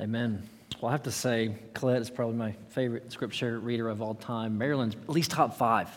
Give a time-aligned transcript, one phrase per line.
[0.00, 0.42] Amen.
[0.80, 4.56] Well, I have to say, Colette is probably my favorite scripture reader of all time.
[4.56, 5.90] Marilyn's at least top five,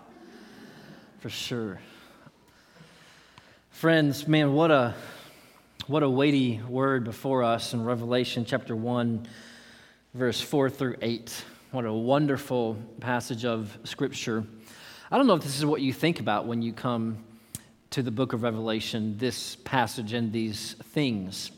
[1.19, 1.79] for sure.
[3.69, 4.93] Friends, man, what a
[5.87, 9.25] what a weighty word before us in Revelation chapter 1,
[10.13, 11.45] verse 4 through 8.
[11.71, 14.43] What a wonderful passage of scripture.
[15.11, 17.23] I don't know if this is what you think about when you come
[17.91, 21.51] to the book of Revelation, this passage and these things.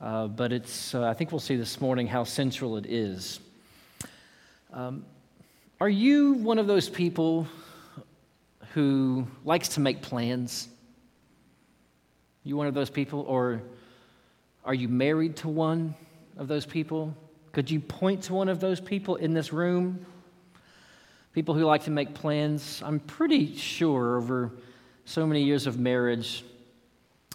[0.00, 3.40] Uh, but it's, uh, I think we'll see this morning how central it is.
[4.72, 5.04] Um,
[5.80, 7.48] are you one of those people
[8.74, 10.68] who likes to make plans?
[12.44, 13.22] You one of those people?
[13.22, 13.60] Or
[14.64, 15.94] are you married to one
[16.36, 17.12] of those people?
[17.50, 20.06] Could you point to one of those people in this room?
[21.32, 22.82] People who like to make plans.
[22.84, 24.52] I'm pretty sure over
[25.06, 26.44] so many years of marriage,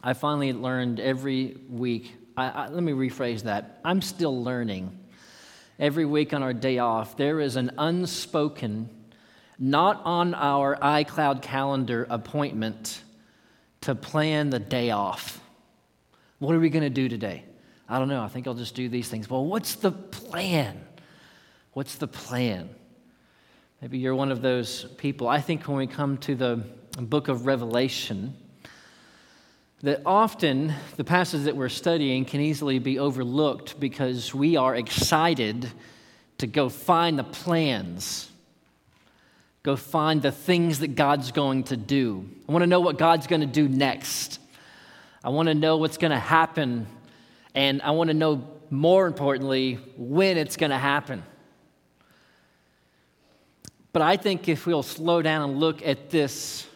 [0.02, 3.80] I finally learned every week I, I, let me rephrase that.
[3.84, 4.98] I'm still learning.
[5.80, 8.90] Every week on our day off, there is an unspoken,
[9.60, 13.02] not on our iCloud calendar appointment
[13.82, 15.40] to plan the day off.
[16.40, 17.44] What are we going to do today?
[17.88, 18.22] I don't know.
[18.22, 19.30] I think I'll just do these things.
[19.30, 20.84] Well, what's the plan?
[21.74, 22.70] What's the plan?
[23.82, 25.28] Maybe you're one of those people.
[25.28, 26.64] I think when we come to the
[26.98, 28.36] book of Revelation,
[29.84, 35.70] that often the passages that we're studying can easily be overlooked because we are excited
[36.38, 38.32] to go find the plans,
[39.62, 42.30] go find the things that God's going to do.
[42.48, 44.40] I want to know what God's going to do next.
[45.22, 46.88] I want to know what's going to happen,
[47.54, 51.24] and I want to know, more importantly, when it's going to happen.
[53.92, 56.68] But I think if we'll slow down and look at this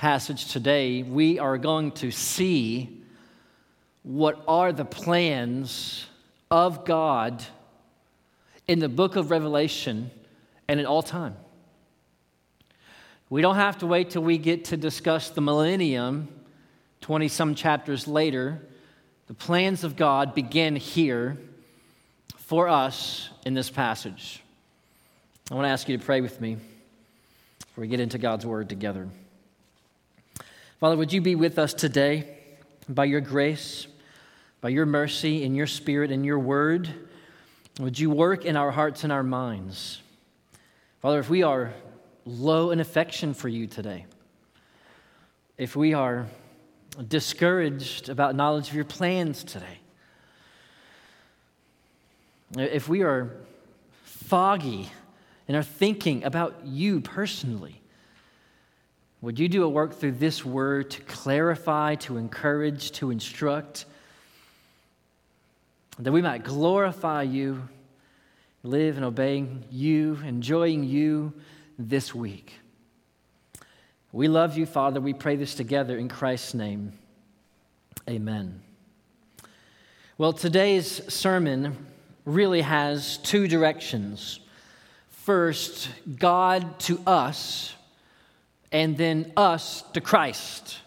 [0.00, 3.02] passage today, we are going to see
[4.02, 6.06] what are the plans
[6.50, 7.44] of God
[8.66, 10.10] in the book of Revelation
[10.68, 11.36] and in all time.
[13.28, 16.28] We don't have to wait till we get to discuss the millennium
[17.02, 18.58] 20 some chapters later.
[19.26, 21.36] The plans of God begin here
[22.38, 24.42] for us in this passage.
[25.50, 26.56] I want to ask you to pray with me
[27.58, 29.10] before we get into God's word together.
[30.80, 32.38] Father, would you be with us today
[32.88, 33.86] by your grace,
[34.62, 36.88] by your mercy, in your spirit, in your word?
[37.78, 40.00] Would you work in our hearts and our minds?
[41.02, 41.74] Father, if we are
[42.24, 44.06] low in affection for you today,
[45.58, 46.26] if we are
[47.06, 49.80] discouraged about knowledge of your plans today,
[52.56, 53.36] if we are
[54.04, 54.88] foggy
[55.46, 57.79] in our thinking about you personally,
[59.22, 63.84] would you do a work through this word to clarify, to encourage, to instruct,
[65.98, 67.68] that we might glorify you,
[68.62, 71.34] live in obeying you, enjoying you
[71.78, 72.54] this week?
[74.12, 75.00] We love you, Father.
[75.00, 76.94] We pray this together in Christ's name.
[78.08, 78.62] Amen.
[80.16, 81.86] Well, today's sermon
[82.24, 84.40] really has two directions.
[85.10, 87.74] First, God to us
[88.72, 90.78] and then us to Christ.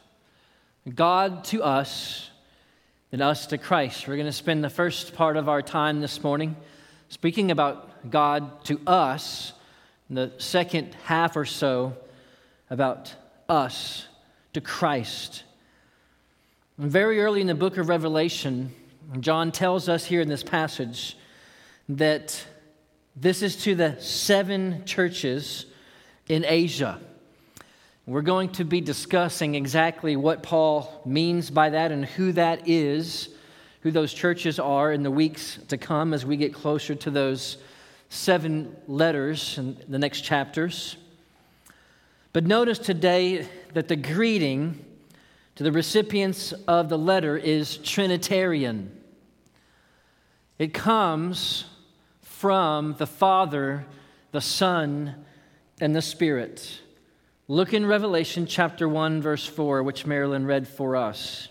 [0.94, 2.30] God to us,
[3.12, 4.08] and us to Christ.
[4.08, 6.56] We're going to spend the first part of our time this morning
[7.10, 9.54] speaking about God to us,
[10.10, 11.96] and the second half or so
[12.70, 13.14] about
[13.48, 14.08] us
[14.54, 15.44] to Christ.
[16.78, 18.74] Very early in the book of Revelation,
[19.20, 21.16] John tells us here in this passage
[21.88, 22.44] that
[23.16, 25.68] this is to the seven churches
[26.28, 27.00] in Asia.
[28.06, 33.30] We're going to be discussing exactly what Paul means by that and who that is,
[33.80, 37.58] who those churches are in the weeks to come as we get closer to those
[38.10, 40.98] seven letters in the next chapters.
[42.34, 44.84] But notice today that the greeting
[45.56, 48.92] to the recipients of the letter is Trinitarian.
[50.60, 51.66] It comes
[52.22, 53.86] from the Father,
[54.34, 55.24] the Son,
[55.80, 56.82] and the Spirit.
[57.50, 61.50] Look in Revelation chapter 1, verse 4, which Marilyn read for us.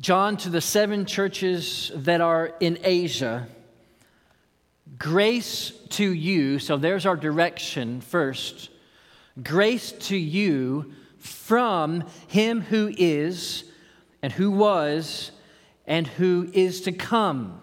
[0.00, 3.46] John, to the seven churches that are in Asia,
[4.98, 6.60] grace to you.
[6.60, 8.70] So there's our direction first.
[9.42, 13.64] Grace to you from him who is,
[14.22, 15.30] and who was,
[15.86, 17.60] and who is to come.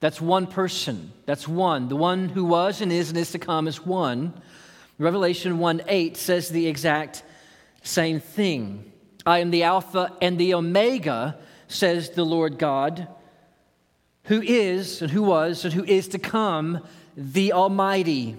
[0.00, 1.12] That's one person.
[1.26, 1.88] That's one.
[1.88, 4.34] The one who was and is and is to come is one.
[5.00, 7.22] Revelation 1 8 says the exact
[7.82, 8.92] same thing.
[9.24, 11.38] I am the Alpha and the Omega,
[11.68, 13.08] says the Lord God,
[14.24, 16.84] who is, and who was, and who is to come,
[17.16, 18.36] the Almighty.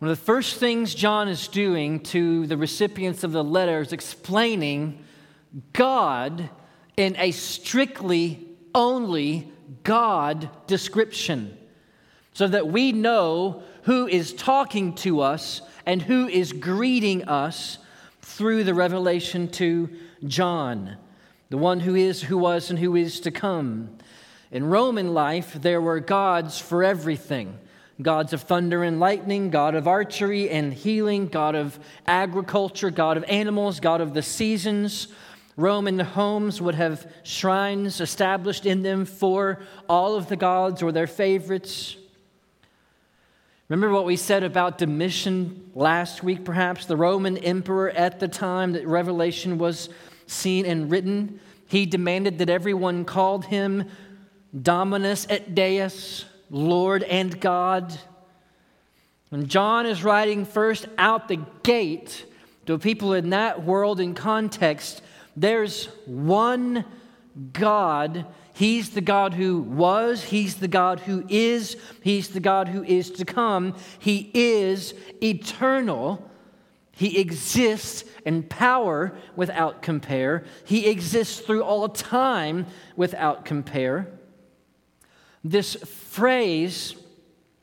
[0.00, 3.92] One of the first things John is doing to the recipients of the letter is
[3.92, 5.04] explaining
[5.72, 6.50] God
[6.96, 9.52] in a strictly only
[9.84, 11.56] God description
[12.34, 17.78] so that we know who is talking to us and who is greeting us
[18.20, 19.88] through the revelation to
[20.26, 20.96] John,
[21.50, 23.96] the one who is, who was, and who is to come.
[24.50, 27.58] In Roman life, there were gods for everything
[28.02, 31.78] gods of thunder and lightning, God of archery and healing, God of
[32.08, 35.08] agriculture, God of animals, God of the seasons.
[35.56, 41.06] Roman homes would have shrines established in them for all of the gods or their
[41.06, 41.96] favorites.
[43.68, 46.84] Remember what we said about Domitian last week, perhaps?
[46.84, 49.88] The Roman emperor at the time that Revelation was
[50.26, 51.40] seen and written.
[51.66, 53.88] He demanded that everyone called him
[54.60, 57.98] Dominus et Deus, Lord and God.
[59.30, 62.26] And John is writing first out the gate
[62.66, 65.02] to people in that world in context,
[65.36, 66.84] there's one
[67.52, 72.84] God He's the God who was, He's the God who is, He's the God who
[72.84, 73.74] is to come.
[73.98, 76.30] He is eternal.
[76.92, 80.44] He exists in power without compare.
[80.64, 84.06] He exists through all time without compare.
[85.42, 86.94] This phrase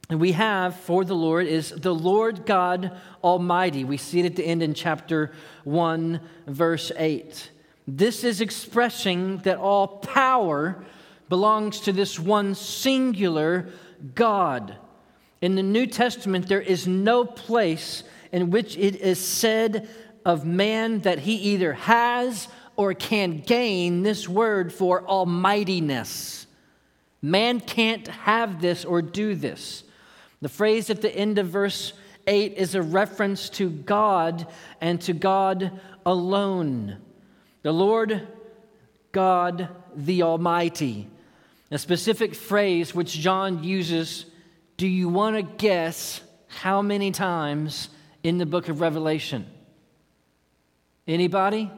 [0.09, 3.85] we have for the Lord is the Lord God Almighty.
[3.85, 5.31] We see it at the end in chapter
[5.63, 7.49] 1, verse 8.
[7.93, 10.85] This is expressing that all power
[11.27, 13.67] belongs to this one singular
[14.15, 14.77] God.
[15.41, 19.89] In the New Testament, there is no place in which it is said
[20.23, 22.47] of man that he either has
[22.77, 26.47] or can gain this word for almightiness.
[27.21, 29.83] Man can't have this or do this.
[30.39, 31.91] The phrase at the end of verse
[32.25, 34.47] 8 is a reference to God
[34.79, 36.97] and to God alone.
[37.63, 38.27] The Lord
[39.11, 41.07] God the Almighty.
[41.69, 44.25] A specific phrase which John uses.
[44.77, 47.89] Do you want to guess how many times
[48.23, 49.45] in the book of Revelation?
[51.07, 51.71] Anybody?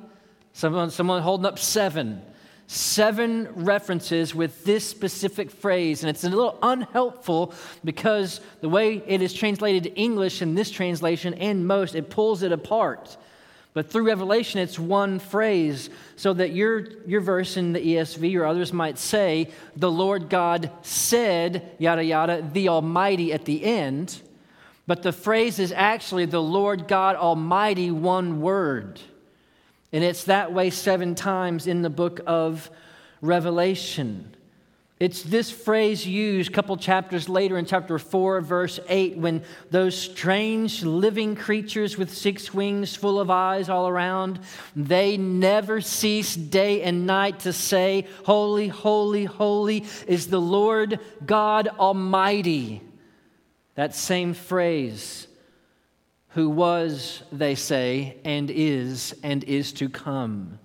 [0.53, 2.21] Someone, someone holding up seven.
[2.67, 7.53] Seven references with this specific phrase, and it's a little unhelpful
[7.83, 12.41] because the way it is translated to English in this translation and most, it pulls
[12.41, 13.17] it apart.
[13.73, 18.45] But through Revelation, it's one phrase, so that your, your verse in the ESV or
[18.45, 24.21] others might say, the Lord God said, yada, yada, the Almighty at the end.
[24.85, 29.01] But the phrase is actually the Lord God Almighty, one word.
[29.91, 32.69] And it's that way seven times in the book of
[33.21, 34.35] Revelation.
[35.03, 39.97] It's this phrase used a couple chapters later in chapter 4, verse 8, when those
[39.97, 44.39] strange living creatures with six wings, full of eyes all around,
[44.77, 51.67] they never cease day and night to say, Holy, holy, holy is the Lord God
[51.67, 52.81] Almighty.
[53.75, 55.27] That same phrase,
[56.29, 60.59] who was, they say, and is, and is to come.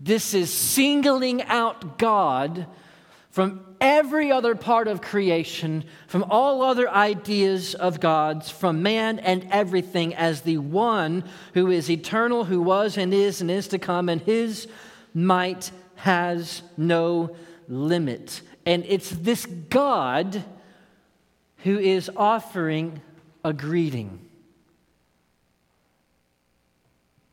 [0.00, 2.66] This is singling out God
[3.30, 9.46] from every other part of creation, from all other ideas of God's, from man and
[9.50, 14.08] everything, as the one who is eternal, who was and is and is to come,
[14.08, 14.66] and his
[15.14, 17.36] might has no
[17.68, 18.42] limit.
[18.66, 20.44] And it's this God
[21.58, 23.00] who is offering
[23.44, 24.18] a greeting.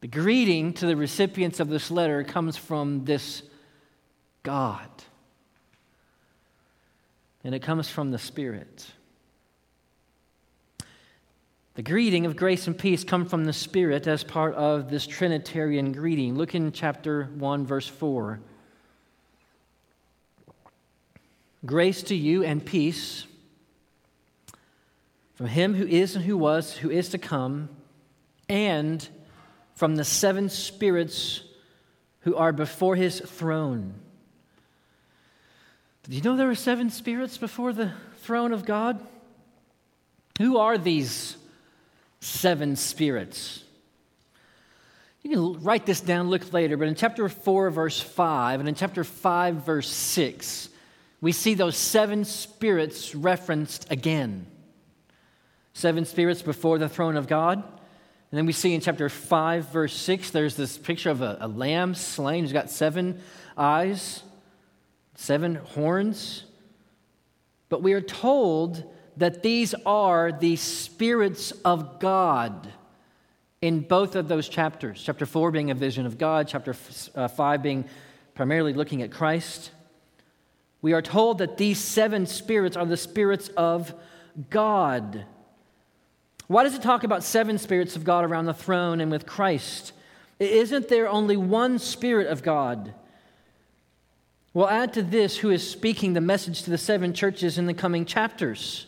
[0.02, 3.42] The greeting to the recipients of this letter comes from this
[4.44, 4.90] God
[7.48, 8.86] and it comes from the Spirit.
[11.76, 15.94] The greeting of grace and peace come from the Spirit as part of this Trinitarian
[15.94, 16.36] greeting.
[16.36, 18.42] Look in chapter 1, verse 4.
[21.66, 23.26] Grace to you and peace
[25.36, 27.70] from him who is and who was, who is to come,
[28.50, 29.08] and
[29.74, 31.44] from the seven spirits
[32.22, 33.94] who are before his throne.
[36.10, 39.06] Do you know there were seven spirits before the throne of God?
[40.40, 41.36] Who are these
[42.22, 43.64] seven spirits?
[45.22, 48.76] You can write this down, look later, but in chapter 4, verse 5, and in
[48.76, 50.70] chapter 5, verse 6,
[51.20, 54.46] we see those seven spirits referenced again.
[55.74, 57.58] Seven spirits before the throne of God.
[57.58, 61.48] And then we see in chapter 5, verse 6, there's this picture of a, a
[61.48, 63.20] lamb slain who's got seven
[63.58, 64.24] eyes.
[65.18, 66.46] Seven horns.
[67.70, 68.84] But we are told
[69.18, 72.72] that these are the spirits of God
[73.62, 75.02] in both of those chapters.
[75.04, 76.76] Chapter 4 being a vision of God, chapter
[77.16, 77.86] uh, 5 being
[78.36, 79.72] primarily looking at Christ.
[80.84, 83.94] We are told that these seven spirits are the spirits of
[84.52, 85.26] God.
[86.46, 89.94] Why does it talk about seven spirits of God around the throne and with Christ?
[90.40, 92.94] Isn't there only one Spirit of God?
[94.58, 97.76] Well, add to this who is speaking the message to the seven churches in the
[97.76, 98.88] coming chapters.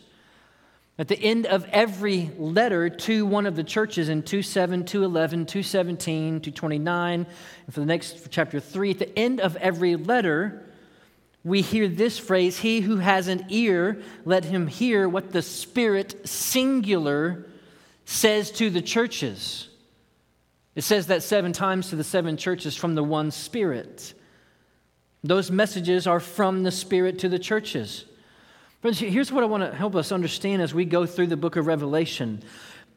[0.98, 5.04] At the end of every letter to one of the churches in 2 7, 2
[5.04, 9.40] 11, 2 17, 2 29, and for the next for chapter 3, at the end
[9.40, 10.66] of every letter,
[11.44, 16.28] we hear this phrase He who has an ear, let him hear what the Spirit,
[16.28, 17.46] singular,
[18.06, 19.68] says to the churches.
[20.74, 24.14] It says that seven times to the seven churches from the one Spirit.
[25.22, 28.04] Those messages are from the Spirit to the churches.
[28.80, 31.56] Friends, here's what I want to help us understand as we go through the book
[31.56, 32.42] of Revelation.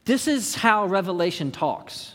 [0.06, 2.14] This is how Revelation talks.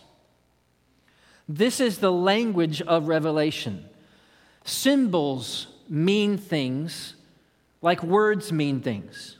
[1.47, 3.85] This is the language of Revelation.
[4.63, 7.15] Symbols mean things
[7.81, 9.37] like words mean things.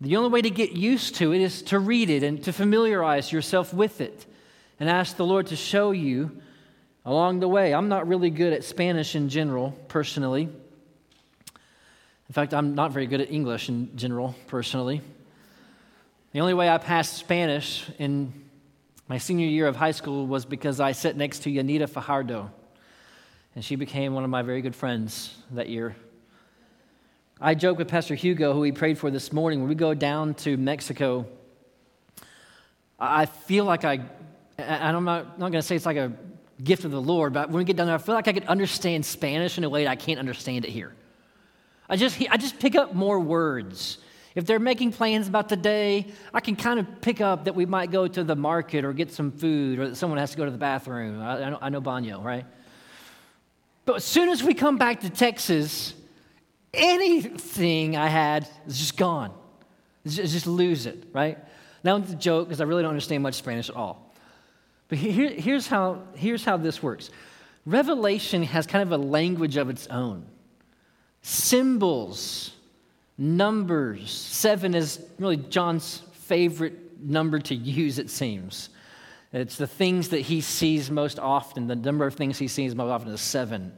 [0.00, 3.32] The only way to get used to it is to read it and to familiarize
[3.32, 4.26] yourself with it
[4.78, 6.42] and ask the Lord to show you
[7.06, 7.72] along the way.
[7.72, 10.42] I'm not really good at Spanish in general, personally.
[10.42, 15.00] In fact, I'm not very good at English in general, personally.
[16.32, 18.32] The only way I passed Spanish in
[19.08, 22.50] my senior year of high school was because I sat next to Yanita Fajardo,
[23.54, 25.94] and she became one of my very good friends that year.
[27.40, 30.34] I joke with Pastor Hugo, who we prayed for this morning, when we go down
[30.34, 31.26] to Mexico,
[32.98, 34.00] I feel like I,
[34.58, 36.12] and I'm not, not going to say it's like a
[36.62, 38.46] gift of the Lord, but when we get down there, I feel like I could
[38.46, 40.94] understand Spanish in a way that I can't understand it here.
[41.88, 43.98] I just, I just pick up more words.
[44.34, 47.64] If they're making plans about the day, I can kind of pick up that we
[47.64, 50.44] might go to the market or get some food or that someone has to go
[50.44, 51.22] to the bathroom.
[51.22, 52.44] I, I know, I know Banyo, right?
[53.86, 55.94] But as soon as we come back to Texas,
[56.74, 59.32] anything I had is just gone.
[60.06, 61.38] Just, just lose it, right?
[61.82, 64.05] Now it's a joke because I really don't understand much Spanish at all.
[64.88, 67.10] But here, here's, how, here's how this works
[67.64, 70.24] Revelation has kind of a language of its own
[71.22, 72.52] symbols,
[73.18, 74.12] numbers.
[74.12, 78.68] Seven is really John's favorite number to use, it seems.
[79.32, 81.66] It's the things that he sees most often.
[81.66, 83.72] The number of things he sees most often is seven.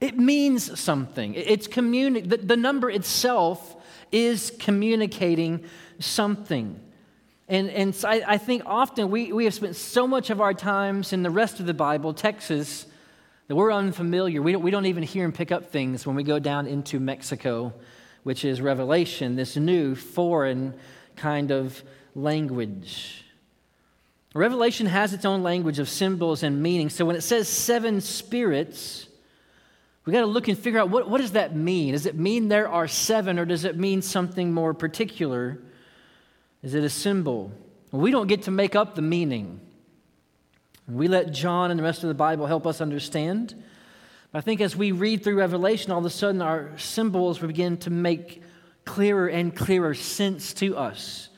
[0.00, 1.34] It means something.
[1.34, 3.76] It's communi- the, the number itself
[4.12, 5.64] is communicating
[5.98, 6.78] something.
[7.50, 10.54] And, and so I, I, think often we, we have spent so much of our
[10.54, 12.86] times in the rest of the Bible, Texas,
[13.48, 14.40] that we're unfamiliar.
[14.40, 17.00] We don't, we don't even hear and pick up things when we go down into
[17.00, 17.74] Mexico,
[18.22, 20.74] which is Revelation, this new foreign
[21.16, 21.82] kind of
[22.14, 23.24] language.
[24.32, 26.94] Revelation has its own language of symbols and meanings.
[26.94, 29.08] So when it says seven spirits,
[30.04, 31.94] we got to look and figure out what, what does that mean?
[31.94, 35.58] Does it mean there are seven, or does it mean something more particular?
[36.62, 37.52] Is it a symbol?
[37.90, 39.60] We don't get to make up the meaning.
[40.88, 43.62] We let John and the rest of the Bible help us understand.
[44.34, 47.90] I think as we read through Revelation, all of a sudden our symbols begin to
[47.90, 48.42] make
[48.84, 51.28] clearer and clearer sense to us.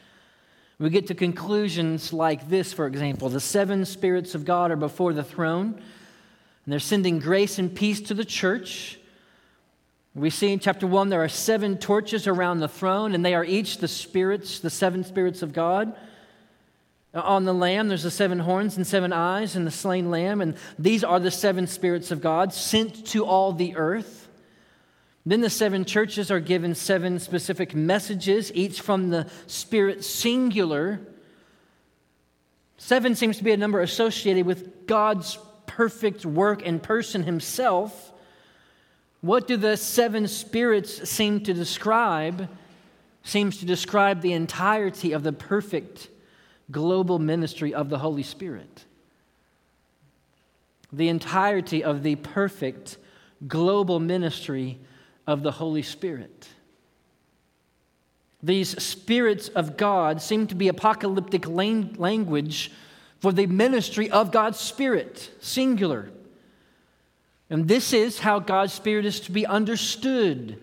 [0.79, 5.13] We get to conclusions like this, for example the seven spirits of God are before
[5.13, 8.99] the throne, and they're sending grace and peace to the church.
[10.15, 13.45] We see in chapter 1 there are seven torches around the throne, and they are
[13.45, 15.97] each the spirits, the seven spirits of God.
[17.15, 20.43] Uh, on the lamb, there's the seven horns and seven eyes, and the slain lamb,
[20.43, 24.29] and these are the seven spirits of God sent to all the earth.
[25.25, 31.01] Then the seven churches are given seven specific messages, each from the Spirit singular.
[32.77, 38.12] Seven seems to be a number associated with God's perfect work and person Himself.
[39.23, 42.49] What do the seven spirits seem to describe?
[43.23, 46.09] Seems to describe the entirety of the perfect
[46.73, 48.85] global ministry of the Holy Spirit.
[50.93, 52.99] The entirety of the perfect
[53.47, 54.79] global ministry
[55.27, 56.49] of the Holy Spirit.
[58.43, 62.73] These spirits of God seem to be apocalyptic language
[63.21, 66.11] for the ministry of God's Spirit, singular.
[67.53, 70.59] And this is how God's Spirit is to be understood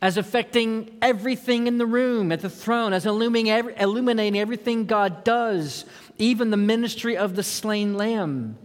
[0.00, 5.84] as affecting everything in the room at the throne, as illuminating everything God does,
[6.16, 8.56] even the ministry of the slain lamb.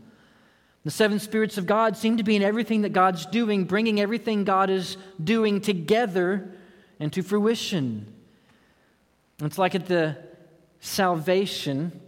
[0.85, 4.45] The seven spirits of God seem to be in everything that God's doing, bringing everything
[4.45, 6.49] God is doing together
[7.01, 8.13] into fruition.
[9.43, 10.15] It's like at the
[10.79, 11.99] salvation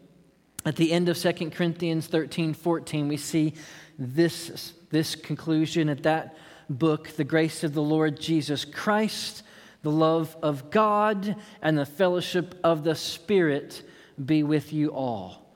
[0.65, 3.55] at the end of 2 Corinthians 13 14, we see
[3.99, 6.37] this, this conclusion at that
[6.69, 9.43] book the grace of the Lord Jesus Christ,
[9.81, 13.83] the love of God, and the fellowship of the Spirit
[14.23, 15.53] be with you all.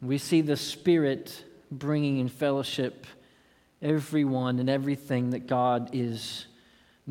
[0.00, 3.06] We see the Spirit bringing in fellowship
[3.82, 6.46] everyone and everything that God is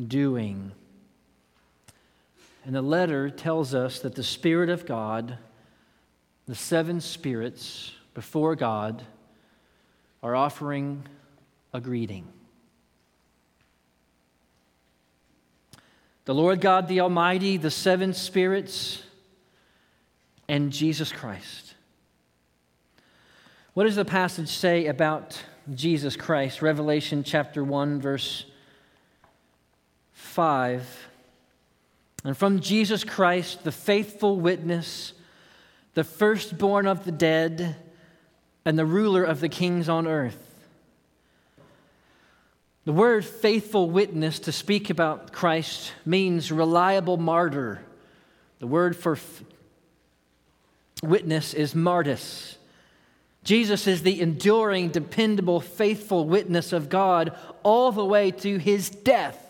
[0.08, 0.72] doing.
[2.64, 5.38] And the letter tells us that the Spirit of God,
[6.46, 9.04] the seven spirits before God,
[10.22, 11.04] are offering
[11.72, 12.26] a greeting.
[16.26, 19.02] The Lord God the Almighty, the seven spirits,
[20.48, 21.74] and Jesus Christ.
[23.74, 26.60] What does the passage say about Jesus Christ?
[26.60, 28.44] Revelation chapter 1, verse
[30.12, 31.08] 5.
[32.24, 35.14] And from Jesus Christ, the faithful witness,
[35.94, 37.76] the firstborn of the dead,
[38.64, 40.46] and the ruler of the kings on earth.
[42.84, 47.82] The word faithful witness to speak about Christ means reliable martyr.
[48.58, 49.44] The word for f-
[51.02, 52.56] witness is martyrs.
[53.44, 59.49] Jesus is the enduring, dependable, faithful witness of God all the way to his death.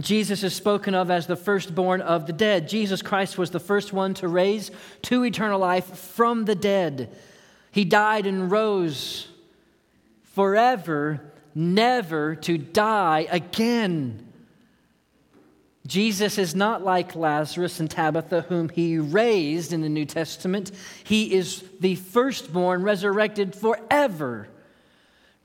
[0.00, 2.68] Jesus is spoken of as the firstborn of the dead.
[2.68, 4.70] Jesus Christ was the first one to raise
[5.02, 7.14] to eternal life from the dead.
[7.70, 9.28] He died and rose
[10.32, 11.20] forever,
[11.54, 14.26] never to die again.
[15.86, 20.70] Jesus is not like Lazarus and Tabitha, whom he raised in the New Testament.
[21.04, 24.48] He is the firstborn, resurrected forever.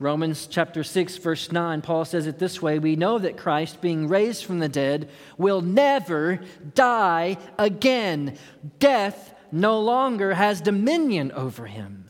[0.00, 4.08] Romans chapter 6, verse 9, Paul says it this way We know that Christ, being
[4.08, 6.40] raised from the dead, will never
[6.74, 8.38] die again.
[8.78, 12.08] Death no longer has dominion over him.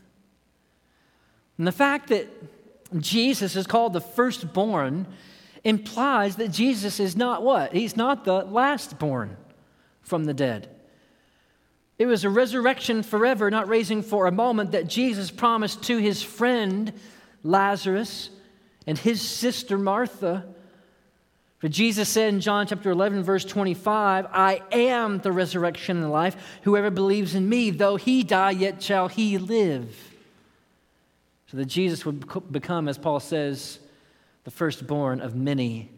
[1.57, 2.27] And the fact that
[2.97, 5.05] Jesus is called the firstborn
[5.65, 7.73] implies that Jesus is not what?
[7.73, 9.31] He's not the lastborn
[10.01, 10.69] from the dead.
[11.99, 16.23] It was a resurrection forever, not raising for a moment, that Jesus promised to his
[16.23, 16.93] friend
[17.43, 18.29] Lazarus
[18.87, 20.45] and his sister Martha.
[21.59, 26.09] For Jesus said in John chapter 11, verse 25, I am the resurrection and the
[26.09, 26.35] life.
[26.63, 29.95] Whoever believes in me, though he die, yet shall he live.
[31.47, 33.79] So that Jesus would become, as Paul says,
[34.43, 35.91] the firstborn of many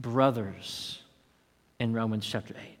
[0.00, 1.00] brothers
[1.78, 2.78] in Romans chapter 8.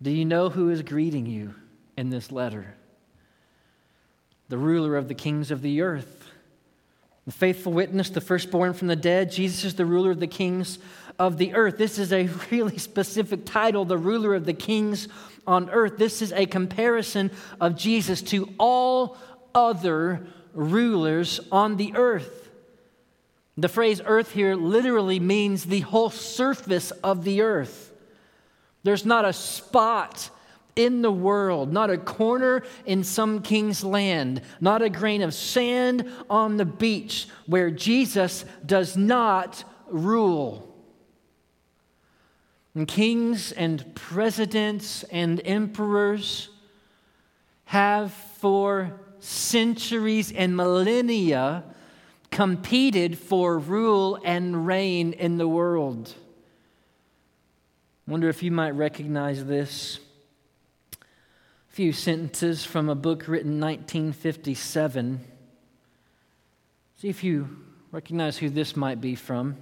[0.00, 1.54] Do you know who is greeting you
[1.96, 2.74] in this letter?
[4.52, 6.28] The ruler of the kings of the earth.
[7.24, 10.78] The faithful witness, the firstborn from the dead, Jesus is the ruler of the kings
[11.18, 11.78] of the earth.
[11.78, 15.08] This is a really specific title, the ruler of the kings
[15.46, 15.96] on earth.
[15.96, 17.30] This is a comparison
[17.62, 19.16] of Jesus to all
[19.54, 22.50] other rulers on the earth.
[23.56, 27.90] The phrase earth here literally means the whole surface of the earth.
[28.82, 30.28] There's not a spot
[30.76, 36.10] in the world, not a corner in some king's land, not a grain of sand
[36.30, 40.68] on the beach where Jesus does not rule.
[42.74, 46.48] And kings and presidents and emperors
[47.66, 51.64] have for centuries and millennia
[52.30, 56.14] competed for rule and reign in the world.
[58.06, 60.00] Wonder if you might recognize this
[61.72, 65.20] few sentences from a book written 1957.
[66.98, 67.48] See if you
[67.90, 69.56] recognize who this might be from.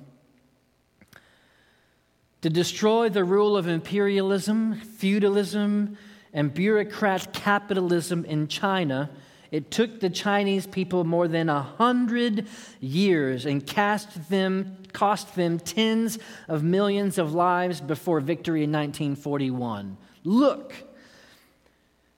[2.42, 5.96] To destroy the rule of imperialism, feudalism,
[6.33, 9.09] and bureaucrat capitalism in China,
[9.53, 12.49] it took the Chinese people more than a hundred
[12.81, 16.18] years and cast them, cost them tens
[16.49, 19.96] of millions of lives before victory in 1941.
[20.25, 20.89] Look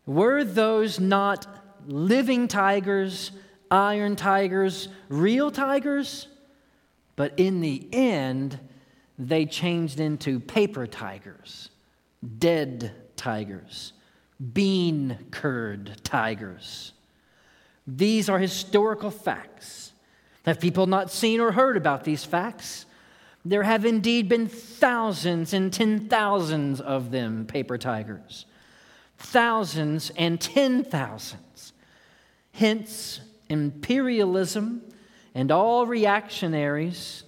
[0.07, 1.47] were those not
[1.87, 3.33] living tigers,
[3.71, 6.29] iron tigers, real tigers?
[7.17, 8.59] But in the end,
[9.19, 11.71] they changed into paper tigers,
[12.39, 13.93] dead tigers,
[14.53, 16.93] bean curd tigers.
[17.87, 19.93] These are historical facts.
[20.45, 22.87] Have people not seen or heard about these facts?
[23.45, 28.47] There have indeed been thousands and ten thousands of them, paper tigers
[29.23, 31.73] thousands and ten thousands.
[32.53, 34.83] Hence, imperialism
[35.35, 37.25] and all reactionaries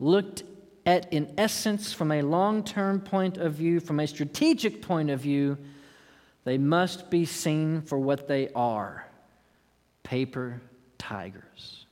[0.00, 0.42] looked
[0.84, 5.20] at, in essence, from a long term point of view, from a strategic point of
[5.20, 5.58] view,
[6.44, 9.06] they must be seen for what they are
[10.02, 10.60] paper
[10.98, 11.86] tigers.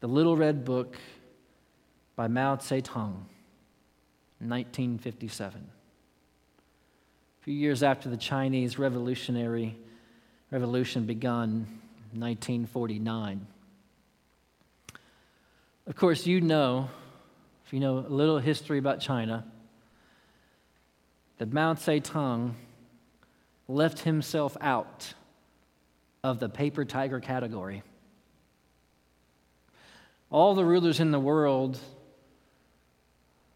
[0.00, 0.96] The Little Red Book
[2.16, 3.26] by Mao Zedong,
[4.38, 5.73] 1957.
[7.44, 9.76] Few years after the Chinese Revolutionary
[10.50, 11.66] Revolution begun,
[12.14, 13.46] 1949.
[15.86, 16.88] Of course, you know,
[17.66, 19.44] if you know a little history about China,
[21.36, 22.54] that Mao Zedong
[23.68, 25.12] left himself out
[26.22, 27.82] of the paper tiger category.
[30.30, 31.78] All the rulers in the world,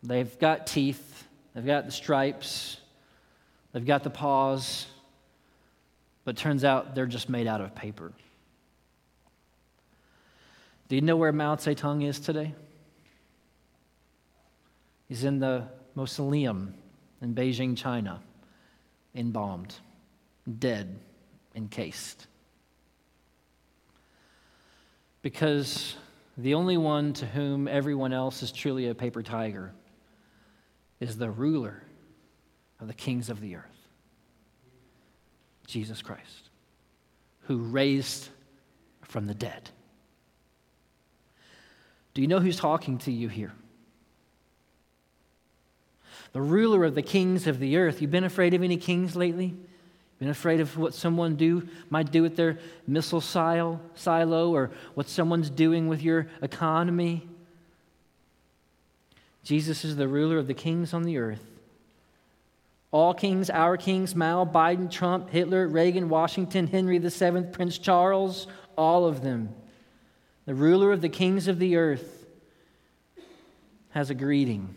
[0.03, 2.83] they've got teeth, they've got the stripes,
[3.79, 4.87] they've got the paws,
[6.25, 8.13] but turns out they're just made out of paper.
[10.89, 12.57] Do you know where Mao Zedong is today?
[15.07, 16.75] He's in the mausoleum
[17.23, 18.21] in Beijing, China,
[19.15, 19.77] embalmed,
[20.59, 20.99] dead,
[21.55, 22.27] encased.
[25.23, 25.95] Because
[26.37, 29.73] the only one to whom everyone else is truly a paper tiger
[30.99, 31.85] is the ruler
[32.81, 33.89] of the kings of the earth,
[35.67, 36.51] Jesus Christ,
[37.43, 38.29] who raised
[39.03, 39.71] from the dead.
[42.15, 43.53] Do you know who's talking to you here?
[46.33, 48.03] The ruler of the kings of the earth.
[48.03, 49.55] You've been afraid of any kings lately?
[50.19, 55.09] Been afraid of what someone do might do with their missile silo, silo or what
[55.09, 57.27] someone's doing with your economy?
[59.45, 61.58] Jesus is the ruler of the kings on the earth.
[62.91, 68.47] All kings, our kings, Mao, Biden, Trump, Hitler, Reagan, Washington, Henry VII, Prince Charles,
[68.77, 69.55] all of them
[70.49, 72.25] the ruler of the kings of the earth,
[73.91, 74.75] has a greeting.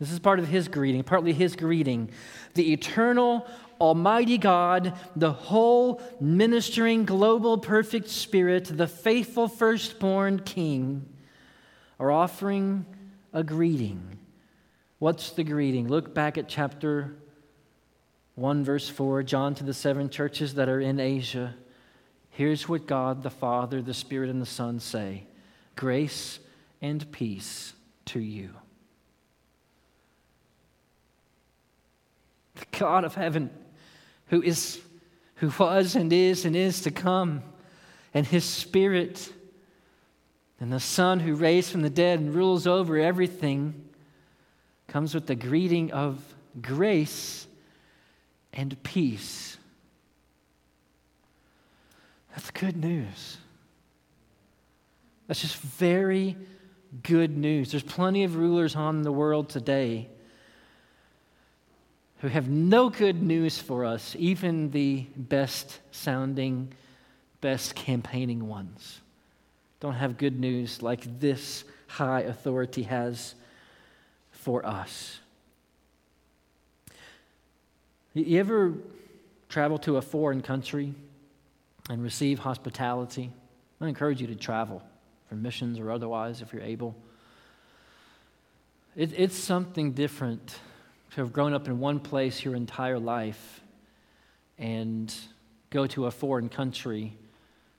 [0.00, 2.08] This is part of his greeting, partly his greeting.
[2.54, 3.46] The eternal,
[3.78, 11.06] Almighty God, the whole ministering, global, perfect Spirit, the faithful firstborn King,
[12.00, 12.86] are offering
[13.34, 14.18] a greeting.
[15.02, 15.88] What's the greeting?
[15.88, 17.16] Look back at chapter
[18.36, 21.56] 1, verse 4, John to the seven churches that are in Asia.
[22.30, 25.24] Here's what God, the Father, the Spirit, and the Son say
[25.74, 26.38] grace
[26.80, 27.72] and peace
[28.04, 28.50] to you.
[32.54, 33.50] The God of heaven,
[34.28, 34.80] who is,
[35.34, 37.42] who was and is and is to come,
[38.14, 39.32] and his Spirit,
[40.60, 43.88] and the Son who raised from the dead and rules over everything,
[44.92, 46.18] comes with the greeting of
[46.60, 47.46] grace
[48.52, 49.56] and peace
[52.34, 53.36] that's good news.
[55.26, 56.36] That's just very
[57.02, 57.70] good news.
[57.70, 60.08] There's plenty of rulers on the world today
[62.18, 66.72] who have no good news for us, even the best sounding,
[67.40, 69.00] best campaigning ones.
[69.80, 73.34] Don't have good news like this high authority has
[74.42, 75.18] for us.
[78.14, 78.74] You ever
[79.48, 80.94] travel to a foreign country?
[81.90, 83.30] and receive hospitality.
[83.80, 84.82] I encourage you to travel
[85.28, 86.94] for missions or otherwise if you're able.
[88.94, 90.58] It, it's something different
[91.12, 93.60] to have grown up in one place your entire life
[94.58, 95.12] and
[95.70, 97.14] go to a foreign country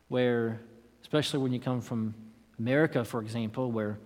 [0.10, 0.60] where,
[1.02, 2.14] especially when you come from
[2.60, 3.98] America, for example, where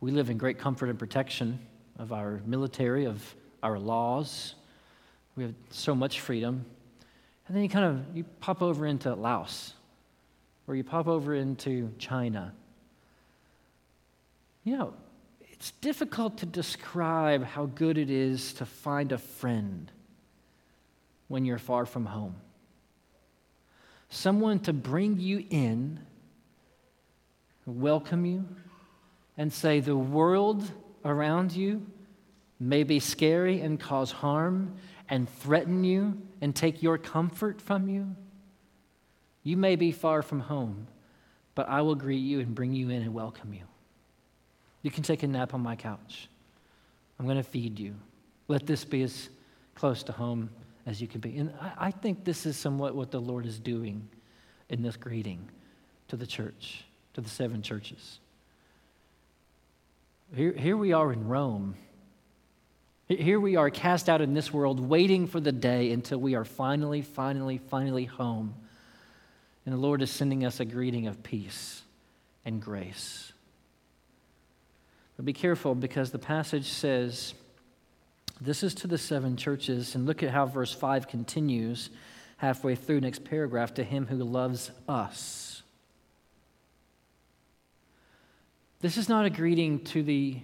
[0.00, 1.58] we live in great comfort and protection
[1.98, 4.54] of our military, of our laws.
[5.36, 6.64] We have so much freedom.
[7.46, 9.72] And then you kind of you pop over into Laos,
[10.66, 12.52] or you pop over into China.
[14.64, 14.94] You know,
[15.40, 19.90] it's difficult to describe how good it is to find a friend
[21.28, 22.36] when you're far from home.
[24.08, 26.00] Someone to bring you in,
[27.64, 28.44] welcome you,
[29.36, 30.68] and say, The world
[31.06, 31.86] around you
[32.58, 34.76] may be scary and cause harm
[35.08, 38.14] and threaten you and take your comfort from you?
[39.42, 40.88] You may be far from home,
[41.54, 43.62] but I will greet you and bring you in and welcome you.
[44.82, 46.28] You can take a nap on my couch.
[47.18, 47.94] I'm going to feed you.
[48.48, 49.28] Let this be as
[49.74, 50.50] close to home
[50.86, 51.38] as you can be.
[51.38, 54.08] And I, I think this is somewhat what the Lord is doing
[54.68, 55.48] in this greeting
[56.08, 58.20] to the church, to the seven churches.
[60.34, 61.76] Here, here we are in Rome
[63.08, 66.44] Here we are cast out in this world, waiting for the day until we are
[66.44, 68.54] finally, finally, finally home.
[69.64, 71.82] And the Lord is sending us a greeting of peace
[72.44, 73.32] and grace.
[75.16, 77.34] But be careful because the passage says,
[78.40, 79.94] This is to the seven churches.
[79.94, 81.90] And look at how verse 5 continues
[82.38, 85.45] halfway through, next paragraph, to him who loves us.
[88.80, 90.38] This is not a greeting to the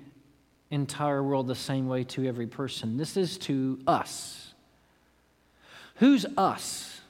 [0.71, 2.97] entire world the same way to every person.
[2.97, 4.55] This is to us.
[5.97, 7.01] Who's us?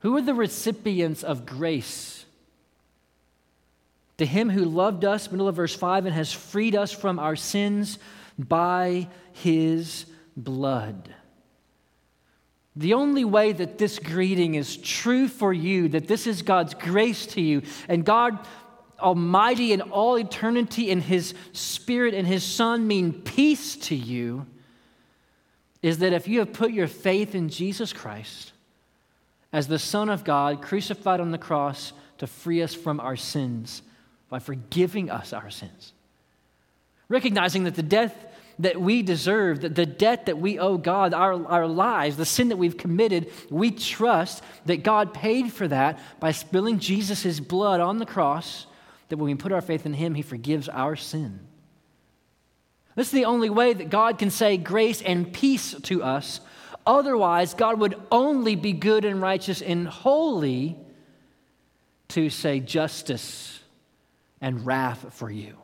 [0.00, 2.24] Who are the recipients of grace?
[4.18, 7.36] To him who loved us, middle of verse 5, and has freed us from our
[7.36, 7.98] sins
[8.36, 11.14] by his blood.
[12.74, 17.26] The only way that this greeting is true for you, that this is God's grace
[17.26, 18.38] to you, and God
[19.02, 24.46] Almighty in all eternity and His Spirit and His Son mean peace to you,
[25.82, 28.52] is that if you have put your faith in Jesus Christ
[29.52, 33.82] as the Son of God, crucified on the cross to free us from our sins
[34.28, 35.92] by forgiving us our sins,
[37.08, 38.14] recognizing that the death
[38.58, 42.48] that we deserve, that the debt that we owe God, our, our lives, the sin
[42.48, 47.98] that we've committed, we trust that God paid for that by spilling Jesus' blood on
[47.98, 48.66] the cross,
[49.12, 51.38] that when we put our faith in Him, He forgives our sin.
[52.96, 56.40] This is the only way that God can say grace and peace to us.
[56.86, 60.78] Otherwise, God would only be good and righteous and holy
[62.08, 63.60] to say justice
[64.40, 65.58] and wrath for you.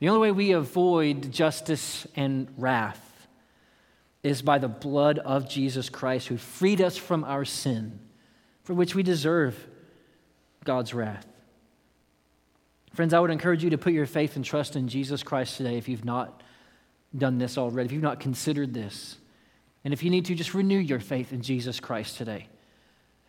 [0.00, 3.28] The only way we avoid justice and wrath
[4.24, 8.00] is by the blood of Jesus Christ, who freed us from our sin,
[8.64, 9.64] for which we deserve
[10.66, 11.26] God's wrath.
[12.92, 15.78] Friends, I would encourage you to put your faith and trust in Jesus Christ today
[15.78, 16.42] if you've not
[17.16, 19.16] done this already, if you've not considered this.
[19.84, 22.48] And if you need to, just renew your faith in Jesus Christ today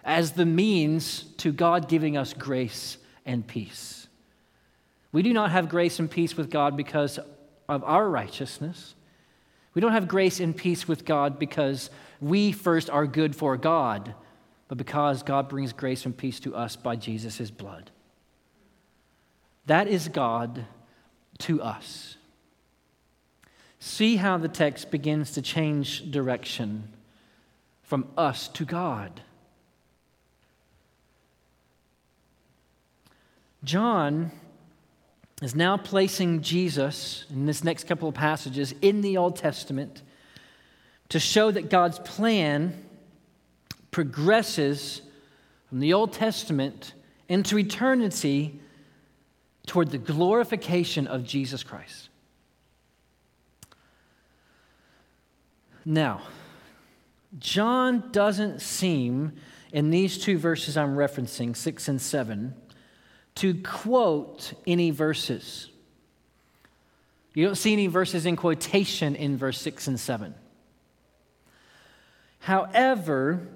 [0.03, 4.07] as the means to God giving us grace and peace.
[5.11, 7.19] We do not have grace and peace with God because
[7.67, 8.95] of our righteousness.
[9.73, 11.89] We don't have grace and peace with God because
[12.21, 14.15] we first are good for God,
[14.67, 17.91] but because God brings grace and peace to us by Jesus' blood.
[19.65, 20.65] That is God
[21.39, 22.17] to us.
[23.79, 26.89] See how the text begins to change direction
[27.83, 29.21] from us to God.
[33.63, 34.31] John
[35.41, 40.01] is now placing Jesus in this next couple of passages in the Old Testament
[41.09, 42.83] to show that God's plan
[43.97, 45.01] progresses
[45.67, 46.93] from the Old Testament
[47.29, 48.59] into eternity
[49.65, 52.09] toward the glorification of Jesus Christ.
[55.83, 56.21] Now,
[57.39, 59.33] John doesn't seem,
[59.73, 62.53] in these two verses I'm referencing, six and seven,
[63.33, 65.71] to quote any verses.
[67.33, 70.35] You don't see any verses in quotation in verse 6 and 7.
[72.41, 73.47] However,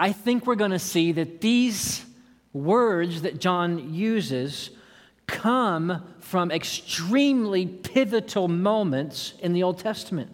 [0.00, 2.06] I think we're going to see that these
[2.54, 4.70] words that John uses
[5.26, 10.30] come from extremely pivotal moments in the Old Testament.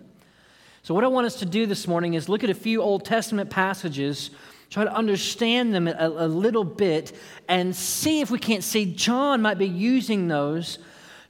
[0.84, 3.04] So, what I want us to do this morning is look at a few Old
[3.04, 4.30] Testament passages
[4.70, 7.12] try to understand them a, a, little bit
[7.48, 10.78] and see if we can't see John might be using those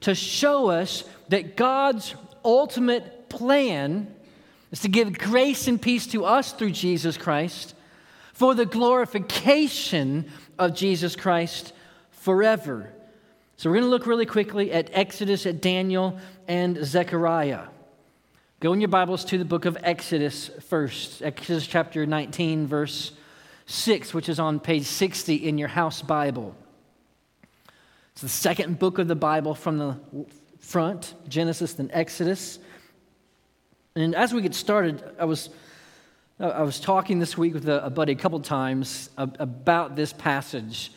[0.00, 4.14] to show us that God's ultimate plan
[4.72, 7.74] is to give grace and peace to us through Jesus Christ
[8.36, 11.72] for the glorification of Jesus Christ
[12.10, 12.92] forever.
[13.56, 17.62] So we're going to look really quickly at Exodus, at Daniel, and Zechariah.
[18.60, 21.22] Go in your Bibles to the book of Exodus first.
[21.22, 23.12] Exodus chapter 19, verse
[23.64, 26.54] 6, which is on page 60 in your house Bible.
[28.12, 29.96] It's the second book of the Bible from the
[30.60, 32.58] front Genesis, then Exodus.
[33.94, 35.48] And as we get started, I was,
[36.38, 40.92] I was talking this week with a, buddy a couple times about this passage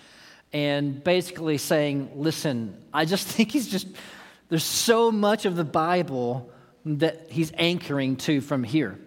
[0.52, 3.88] and basically saying, listen, I just think he's just,
[4.50, 6.52] there's so much of the Bible
[6.84, 9.00] that he's anchoring to from here.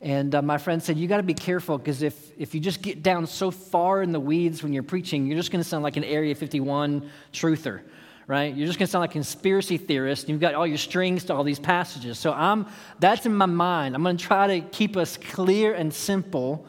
[0.00, 2.82] And uh, my friend said, You got to be careful because if, if you just
[2.82, 5.84] get down so far in the weeds when you're preaching, you're just going to sound
[5.84, 7.82] like an Area 51 truther,
[8.26, 8.54] right?
[8.54, 10.28] You're just going to sound like conspiracy theorist.
[10.28, 12.18] You've got all your strings to all these passages.
[12.18, 12.66] So I'm,
[13.00, 13.94] that's in my mind.
[13.94, 16.66] I'm going to try to keep us clear and simple.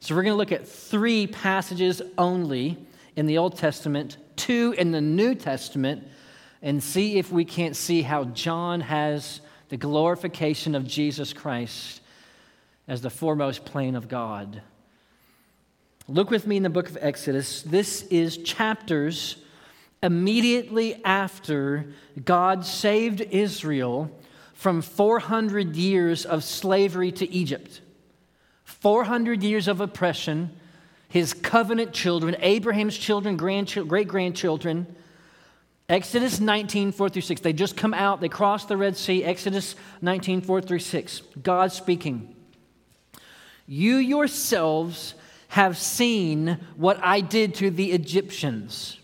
[0.00, 2.78] So we're going to look at three passages only
[3.16, 6.06] in the Old Testament, two in the New Testament,
[6.62, 12.00] and see if we can't see how John has the glorification of Jesus Christ
[12.86, 14.62] as the foremost plane of God.
[16.08, 17.60] Look with me in the book of Exodus.
[17.62, 19.36] This is chapters
[20.02, 21.86] immediately after
[22.24, 24.10] God saved Israel
[24.54, 27.80] from 400 years of slavery to Egypt.
[28.64, 30.50] 400 years of oppression,
[31.08, 34.86] his covenant children, Abraham's children, great grandchildren.
[35.88, 37.40] Exodus 19, 4 through 6.
[37.40, 39.24] They just come out, they cross the Red Sea.
[39.24, 41.22] Exodus 19, 4 through 6.
[41.42, 42.34] God speaking.
[43.66, 45.14] You yourselves
[45.48, 48.98] have seen what I did to the Egyptians,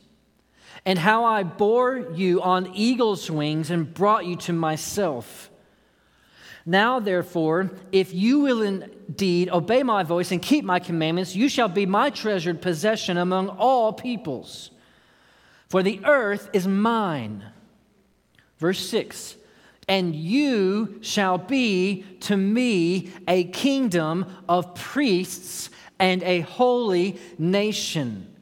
[0.87, 5.51] and how I bore you on eagle's wings and brought you to myself.
[6.67, 11.69] Now, therefore, if you will indeed obey my voice and keep my commandments, you shall
[11.69, 14.71] be my treasured possession among all peoples.
[15.69, 17.45] For the earth is mine.
[18.59, 19.37] Verse 6
[19.89, 25.69] And you shall be to me a kingdom of priests
[25.99, 28.34] and a holy nation.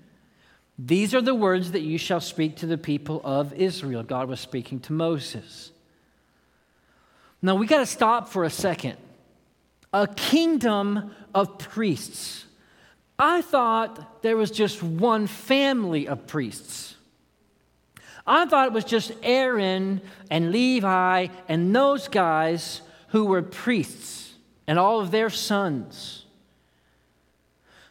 [0.84, 4.02] These are the words that you shall speak to the people of Israel.
[4.02, 5.70] God was speaking to Moses.
[7.40, 8.96] Now we got to stop for a second.
[9.92, 12.46] A kingdom of priests.
[13.16, 16.96] I thought there was just one family of priests.
[18.26, 24.32] I thought it was just Aaron and Levi and those guys who were priests
[24.66, 26.21] and all of their sons.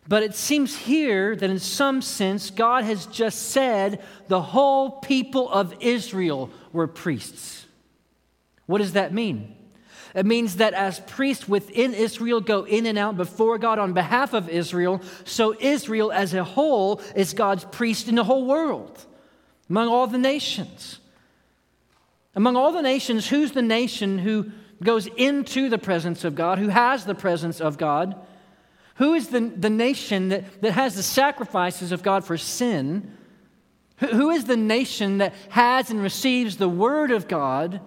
[0.08, 5.50] But it seems here that in some sense, God has just said the whole people
[5.50, 7.66] of Israel were priests.
[8.66, 9.56] What does that mean?
[10.14, 14.34] It means that as priests within Israel go in and out before God on behalf
[14.34, 19.06] of Israel, so Israel as a whole is God's priest in the whole world,
[19.70, 21.00] among all the nations.
[22.36, 24.52] Among all the nations, who's the nation who
[24.84, 28.16] goes into the presence of God, who has the presence of God?
[29.02, 33.18] Who is the, the nation that, that has the sacrifices of God for sin?
[33.98, 37.82] Who, who is the nation that has and receives the word of God?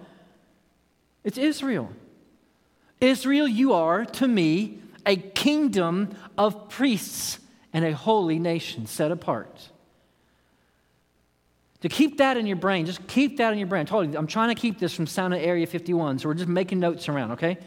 [1.23, 1.89] It's Israel.
[2.99, 7.39] Israel, you are to me a kingdom of priests
[7.71, 9.69] and a holy nation set apart.
[11.79, 13.87] To keep that in your brain, just keep that in your brain.
[13.89, 17.31] I'm trying to keep this from sounding Area 51, so we're just making notes around,
[17.31, 17.57] okay?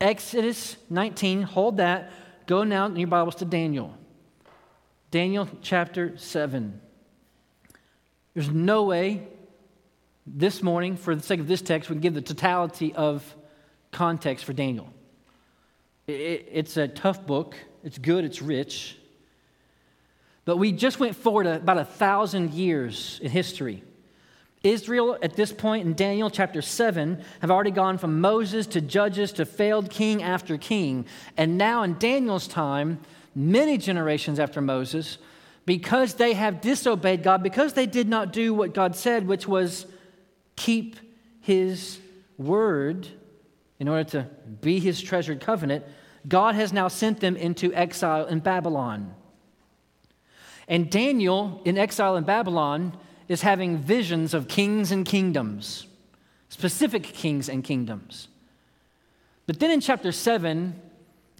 [0.00, 2.10] Exodus 19, hold that.
[2.48, 3.94] Go now in your Bibles to Daniel.
[5.10, 6.80] Daniel chapter 7.
[8.32, 9.28] There's no way
[10.26, 13.22] this morning, for the sake of this text, we can give the totality of
[13.92, 14.88] context for Daniel.
[16.06, 18.96] it's a tough book, it's good, it's rich.
[20.46, 23.82] But we just went forward about a thousand years in history.
[24.64, 29.32] Israel, at this point in Daniel chapter 7, have already gone from Moses to judges
[29.32, 31.06] to failed king after king.
[31.36, 32.98] And now, in Daniel's time,
[33.34, 35.18] many generations after Moses,
[35.64, 39.86] because they have disobeyed God, because they did not do what God said, which was
[40.56, 40.96] keep
[41.40, 42.00] his
[42.36, 43.06] word
[43.78, 44.26] in order to
[44.60, 45.84] be his treasured covenant,
[46.26, 49.14] God has now sent them into exile in Babylon.
[50.66, 52.96] And Daniel, in exile in Babylon,
[53.28, 55.86] is having visions of kings and kingdoms,
[56.48, 58.28] specific kings and kingdoms.
[59.46, 60.80] But then in chapter 7,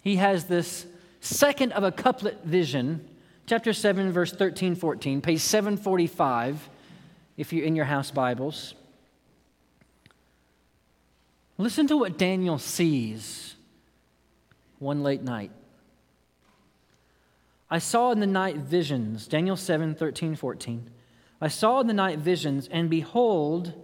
[0.03, 0.87] he has this
[1.20, 3.07] second of a couplet vision,
[3.46, 6.68] chapter 7, verse 13, 14, page 745,
[7.37, 8.74] if you're in your house Bibles.
[11.57, 13.57] Listen to what Daniel sees
[14.79, 15.51] one late night.
[17.70, 20.90] I saw in the night visions, Daniel 7, 13, 14.
[21.40, 23.74] I saw in the night visions, and behold,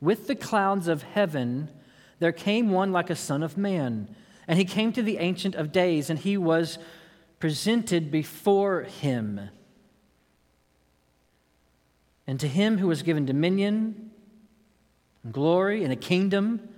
[0.00, 1.70] with the clouds of heaven,
[2.18, 4.14] there came one like a son of man.
[4.46, 6.78] And he came to the Ancient of Days, and he was
[7.38, 9.40] presented before him.
[12.26, 14.10] And to him who was given dominion,
[15.24, 16.68] and glory, and a kingdom,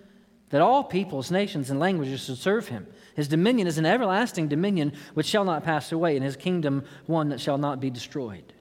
[0.50, 2.86] that all peoples, nations, and languages should serve him.
[3.14, 7.30] His dominion is an everlasting dominion which shall not pass away, and his kingdom one
[7.30, 8.54] that shall not be destroyed.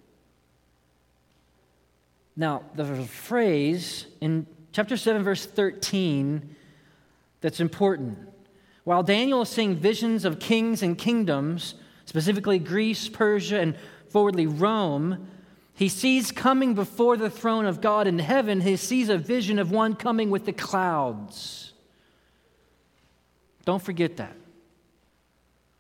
[2.40, 6.56] Now, the phrase in chapter 7, verse 13,
[7.42, 8.20] that's important.
[8.84, 11.74] While Daniel is seeing visions of kings and kingdoms,
[12.06, 13.76] specifically Greece, Persia, and
[14.10, 15.28] forwardly Rome,
[15.74, 19.72] he sees coming before the throne of God in heaven, he sees a vision of
[19.72, 21.74] one coming with the clouds.
[23.66, 24.36] Don't forget that.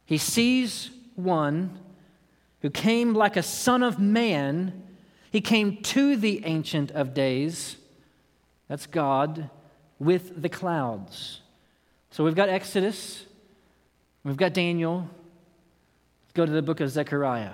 [0.05, 1.77] He sees one
[2.61, 4.86] who came like a son of man
[5.37, 7.77] He came to the Ancient of Days,
[8.67, 9.51] that's God,
[9.99, 11.41] with the clouds.
[12.09, 13.23] So we've got Exodus,
[14.23, 15.07] we've got Daniel.
[16.23, 17.51] Let's go to the book of Zechariah.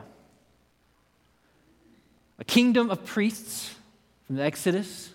[2.39, 3.75] A kingdom of priests
[4.27, 5.09] from the Exodus.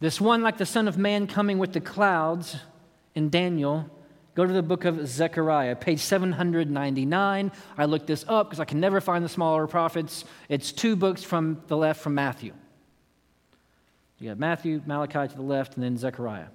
[0.00, 2.56] This one, like the Son of Man, coming with the clouds
[3.14, 3.88] in Daniel.
[4.38, 7.50] Go to the book of Zechariah, page 799.
[7.76, 10.24] I looked this up because I can never find the smaller prophets.
[10.48, 12.52] It's two books from the left from Matthew.
[14.20, 16.46] You got Matthew, Malachi to the left, and then Zechariah.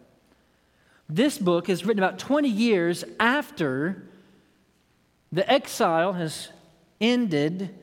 [1.10, 4.08] This book is written about 20 years after
[5.34, 6.48] the exile has
[7.02, 7.76] ended,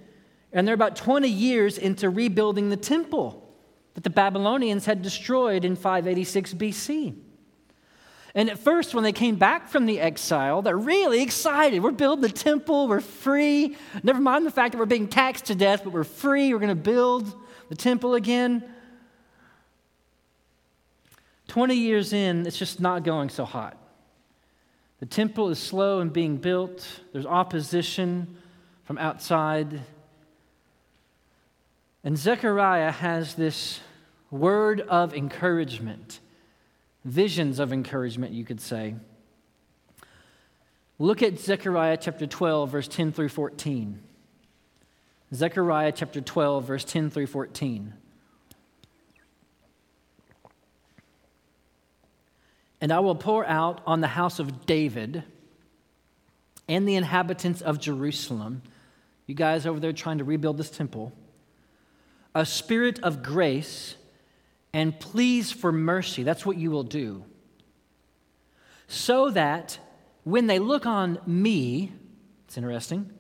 [0.51, 3.47] and they're about 20 years into rebuilding the temple
[3.93, 7.17] that the Babylonians had destroyed in 586 BC.
[8.35, 11.83] And at first, when they came back from the exile, they're really excited.
[11.83, 13.77] We're building the temple, we're free.
[14.03, 16.53] Never mind the fact that we're being taxed to death, but we're free.
[16.53, 17.35] We're going to build
[17.69, 18.63] the temple again.
[21.49, 23.77] 20 years in, it's just not going so hot.
[25.01, 28.37] The temple is slow in being built, there's opposition
[28.85, 29.81] from outside.
[32.05, 33.81] And Zechariah has this
[34.31, 36.21] word of encouragement
[37.05, 38.95] visions of encouragement, you could say.
[40.99, 44.01] Look at Zechariah chapter 12, verse 10 through 14.
[45.33, 47.95] Zechariah chapter 12, verse 10 through 14.
[52.81, 55.23] And I will pour out on the house of David
[56.69, 58.63] and the inhabitants of Jerusalem,
[59.27, 61.13] you guys over there trying to rebuild this temple,
[62.35, 63.97] a spirit of grace
[64.73, 66.23] and pleas for mercy.
[66.23, 67.25] That's what you will do.
[68.87, 69.79] So that
[70.25, 71.93] when they look on me,
[72.47, 73.11] it's interesting,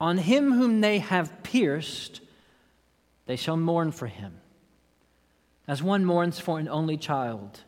[0.00, 2.20] on him whom they have pierced,
[3.26, 4.40] they shall mourn for him,
[5.68, 7.60] as one mourns for an only child,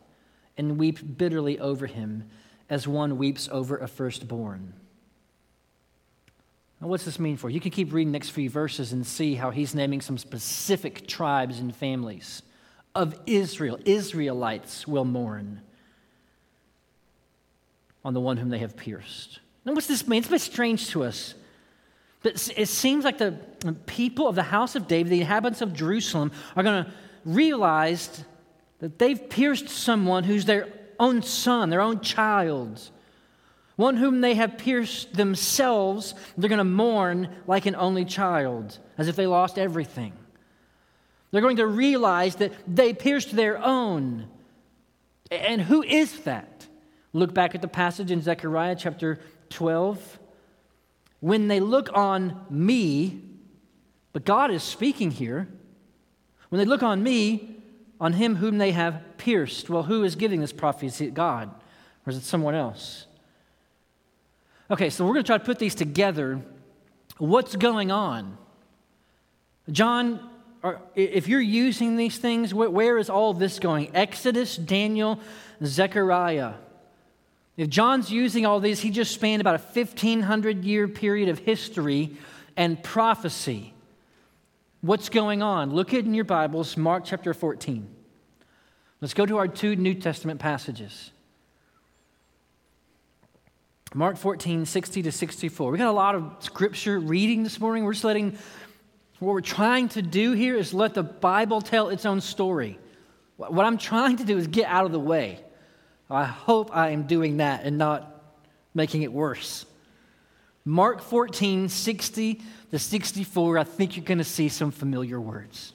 [0.57, 2.29] and weep bitterly over him,
[2.69, 4.73] as one weeps over a firstborn.
[6.81, 7.55] Now, what's this mean for you?
[7.55, 11.07] You can keep reading the next few verses and see how he's naming some specific
[11.07, 12.41] tribes and families
[12.95, 15.61] of Israel, Israelites, will mourn
[18.03, 19.39] on the one whom they have pierced.
[19.65, 20.19] Now, what's this mean?
[20.19, 21.35] It's a bit strange to us.
[22.23, 23.37] But it seems like the
[23.85, 26.91] people of the house of David, the inhabitants of Jerusalem, are going to
[27.23, 28.23] realize
[28.79, 30.67] that they've pierced someone who's their
[30.99, 32.89] own son, their own child,
[33.75, 36.15] one whom they have pierced themselves.
[36.37, 40.13] They're going to mourn like an only child, as if they lost everything.
[41.35, 44.27] They're going to realize that they pierced their own.
[45.29, 46.65] And who is that?
[47.11, 49.19] Look back at the passage in Zechariah chapter
[49.49, 50.17] 12.
[51.19, 53.21] When they look on me,
[54.13, 55.49] but God is speaking here.
[56.47, 57.57] When they look on me,
[57.99, 61.11] on him whom they have pierced, well, who is giving this prophecy?
[61.11, 61.49] God
[62.05, 63.07] or is it someone else?
[64.71, 66.39] Okay, so we're going to try to put these together.
[67.17, 68.37] What's going on?
[69.69, 70.29] John
[70.65, 73.95] are, if you're using these things, where is all this going?
[73.95, 75.19] Exodus, Daniel,
[75.63, 76.53] Zechariah.
[77.55, 82.17] If John's using all these, he just spanned about a 1500 year period of history
[82.57, 83.73] and prophecy.
[84.81, 85.71] What's going on?
[85.73, 87.87] Look in your Bibles, Mark chapter 14.
[89.01, 91.11] Let's go to our two New Testament passages.
[93.93, 95.71] Mark 14, 60 to 64.
[95.71, 97.85] We got a lot of scripture reading this morning.
[97.85, 98.37] We're just letting
[99.19, 102.77] what we're trying to do here is let the Bible tell its own story.
[103.37, 105.39] What I'm trying to do is get out of the way.
[106.09, 108.23] I hope I am doing that and not
[108.73, 109.65] making it worse.
[110.65, 112.41] Mark 14, 60
[112.71, 115.73] to 64, I think you're going to see some familiar words.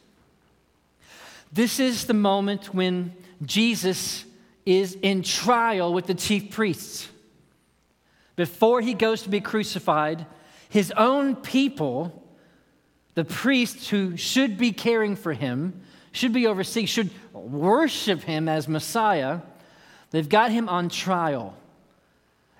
[1.52, 3.14] This is the moment when
[3.44, 4.24] Jesus
[4.66, 7.08] is in trial with the chief priests.
[8.36, 10.26] Before he goes to be crucified,
[10.68, 12.19] his own people
[13.14, 15.80] the priests who should be caring for him,
[16.12, 19.40] should be overseeing, should worship him as Messiah,
[20.10, 21.56] they've got him on trial.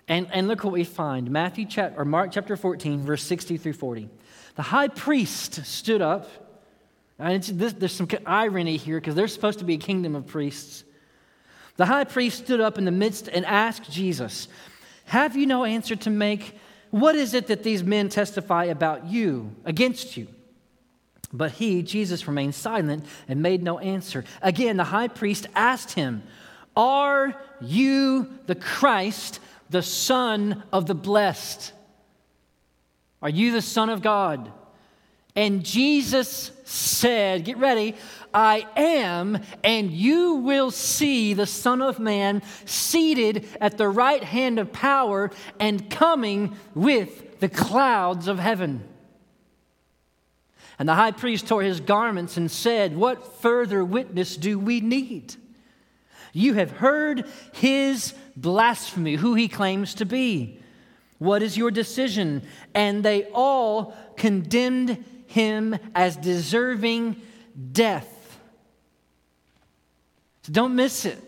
[0.08, 3.74] And, and look what we find Matthew chapter, or Mark chapter 14, verse 60 through
[3.74, 4.08] 40.
[4.56, 6.28] The high priest stood up.
[7.18, 10.84] And this, there's some irony here because they're supposed to be a kingdom of priests.
[11.76, 14.48] The high priest stood up in the midst and asked Jesus,
[15.06, 16.58] Have you no answer to make?
[16.90, 20.26] What is it that these men testify about you, against you?
[21.32, 24.24] But he, Jesus, remained silent and made no answer.
[24.42, 26.22] Again, the high priest asked him,
[26.76, 31.72] Are you the Christ, the Son of the Blessed?
[33.22, 34.50] Are you the Son of God?
[35.36, 37.94] And Jesus said, Get ready,
[38.34, 44.58] I am, and you will see the Son of Man seated at the right hand
[44.58, 48.84] of power and coming with the clouds of heaven.
[50.80, 55.34] And the high priest tore his garments and said, What further witness do we need?
[56.32, 60.58] You have heard his blasphemy, who he claims to be.
[61.18, 62.42] What is your decision?
[62.74, 67.20] And they all condemned him as deserving
[67.72, 68.38] death.
[70.44, 71.22] So don't miss it.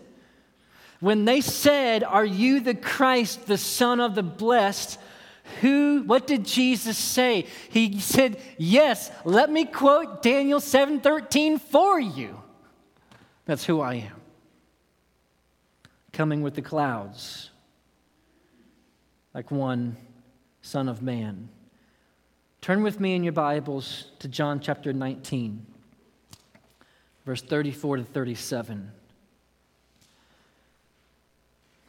[0.99, 4.97] When they said, Are you the Christ, the Son of the Blessed?
[5.61, 7.47] Who, what did Jesus say?
[7.69, 12.41] He said, Yes, let me quote Daniel 7:13 for you.
[13.45, 14.21] That's who I am.
[16.13, 17.49] Coming with the clouds,
[19.33, 19.97] like one
[20.61, 21.49] Son of Man.
[22.61, 25.65] Turn with me in your Bibles to John chapter 19,
[27.25, 28.91] verse 34 to 37.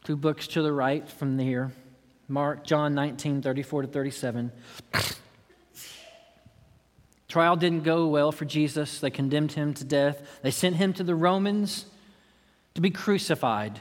[0.03, 1.71] Two books to the right from here.
[2.29, 4.53] Mark, John 19, 34 to 37.
[7.29, 9.01] Trial didn't go well for Jesus.
[9.01, 10.23] They condemned him to death.
[10.43, 11.87] They sent him to the Romans
[12.75, 13.81] to be crucified.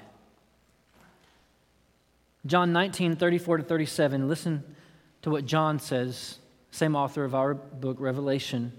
[2.46, 4.28] John 19, 34 to 37.
[4.28, 4.64] Listen
[5.22, 6.40] to what John says
[6.72, 8.74] same author of our book, Revelation.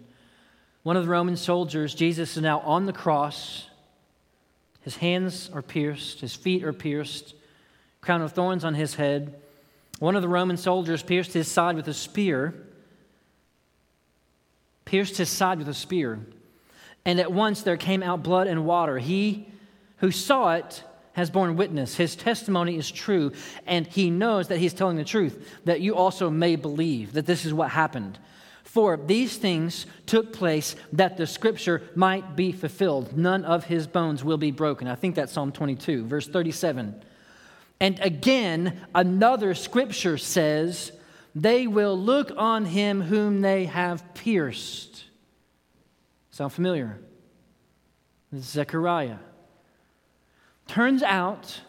[0.82, 3.68] One of the Roman soldiers, Jesus is now on the cross.
[4.80, 7.34] His hands are pierced, his feet are pierced,
[8.00, 9.40] crown of thorns on his head.
[10.04, 12.52] One of the Roman soldiers pierced his side with a spear,
[14.84, 16.20] pierced his side with a spear,
[17.06, 18.98] and at once there came out blood and water.
[18.98, 19.48] He
[19.96, 20.84] who saw it
[21.14, 21.96] has borne witness.
[21.96, 23.32] His testimony is true,
[23.66, 27.46] and he knows that he's telling the truth, that you also may believe that this
[27.46, 28.18] is what happened.
[28.62, 33.16] For these things took place that the scripture might be fulfilled.
[33.16, 34.86] None of his bones will be broken.
[34.86, 37.02] I think that's Psalm 22, verse 37.
[37.84, 40.90] And again, another scripture says,
[41.34, 45.04] They will look on him whom they have pierced.
[46.30, 46.98] Sound familiar?
[48.34, 49.18] Zechariah.
[50.66, 51.60] Turns out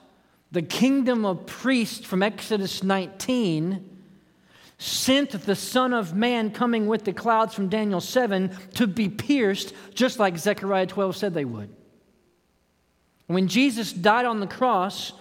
[0.53, 3.97] the kingdom of priests from Exodus 19
[4.78, 9.74] sent the Son of Man coming with the clouds from Daniel 7 to be pierced,
[9.93, 11.76] just like Zechariah 12 said they would.
[13.28, 15.11] When Jesus died on the cross,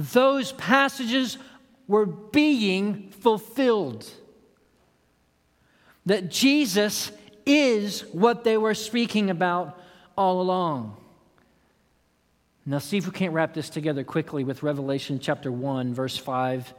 [0.00, 1.36] those passages
[1.86, 4.08] were being fulfilled.
[6.06, 7.12] That Jesus
[7.44, 9.78] is what they were speaking about
[10.16, 10.96] all along.
[12.64, 16.72] Now, see if we can't wrap this together quickly with Revelation chapter 1, verse 5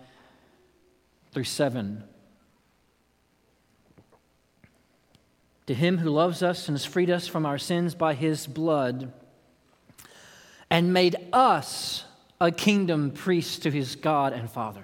[1.32, 2.04] through 7.
[5.68, 9.14] To him who loves us and has freed us from our sins by his blood
[10.70, 12.06] and made us
[12.42, 14.84] a kingdom priest to his God and Father.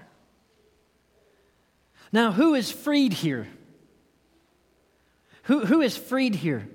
[2.14, 3.48] Now, who is freed here?
[5.44, 6.70] Who, who is freed here?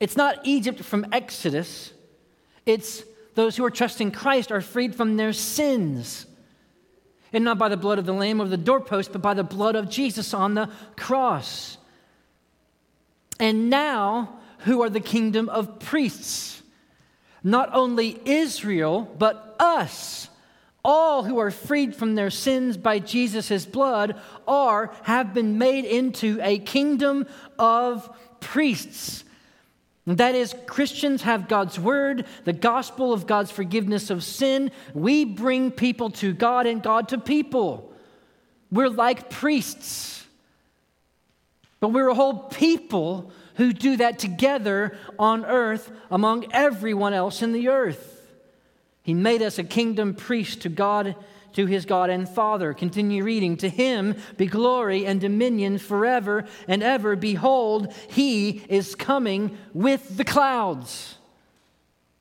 [0.00, 1.92] It's not Egypt from Exodus,
[2.66, 3.04] it's
[3.36, 6.26] those who are trusting Christ are freed from their sins.
[7.32, 9.76] And not by the blood of the Lamb or the doorpost, but by the blood
[9.76, 11.76] of Jesus on the cross.
[13.38, 16.62] And now, who are the kingdom of priests?
[17.44, 20.28] Not only Israel, but us.
[20.84, 26.38] All who are freed from their sins by Jesus' blood are, have been made into
[26.42, 27.26] a kingdom
[27.58, 28.08] of
[28.40, 29.24] priests.
[30.06, 34.70] That is, Christians have God's word, the gospel of God's forgiveness of sin.
[34.94, 37.92] We bring people to God and God to people.
[38.70, 40.24] We're like priests,
[41.80, 47.52] but we're a whole people who do that together on earth among everyone else in
[47.52, 48.15] the earth.
[49.06, 51.14] He made us a kingdom priest to God
[51.52, 52.74] to his God and Father.
[52.74, 53.56] Continue reading.
[53.58, 57.14] To him be glory and dominion forever and ever.
[57.14, 61.14] Behold, he is coming with the clouds.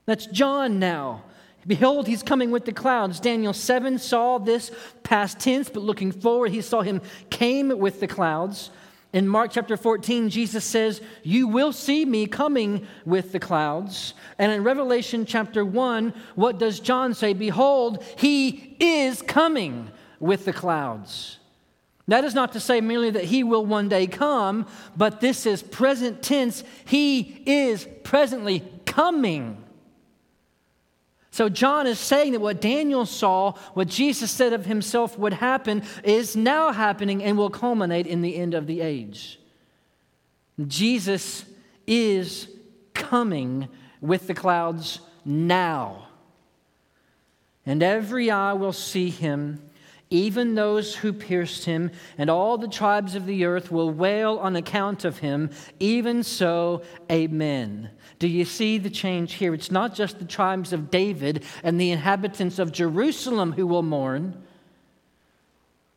[0.05, 1.23] That's John now.
[1.65, 3.19] Behold, he's coming with the clouds.
[3.19, 4.69] Daniel 7 saw this
[5.01, 8.69] past tense, but looking forward, he saw him came with the clouds.
[9.15, 14.13] In Mark chapter 14, Jesus says, You will see me coming with the clouds.
[14.37, 17.31] And in Revelation chapter 1, what does John say?
[17.31, 19.89] Behold, he is coming
[20.19, 21.37] with the clouds.
[22.09, 25.63] That is not to say merely that he will one day come, but this is
[25.63, 26.65] present tense.
[26.83, 29.63] He is presently coming.
[31.35, 35.83] So, John is saying that what Daniel saw, what Jesus said of himself would happen,
[36.01, 39.37] is now happening and will culminate in the end of the age.
[40.65, 41.43] Jesus
[41.85, 42.47] is
[42.93, 43.67] coming
[43.99, 46.07] with the clouds now.
[47.65, 49.64] And every eye will see him,
[50.15, 54.55] even those who pierced him, and all the tribes of the earth will wail on
[54.55, 55.49] account of him.
[55.79, 57.89] Even so, amen.
[58.19, 59.53] Do you see the change here?
[59.53, 64.41] It's not just the tribes of David and the inhabitants of Jerusalem who will mourn.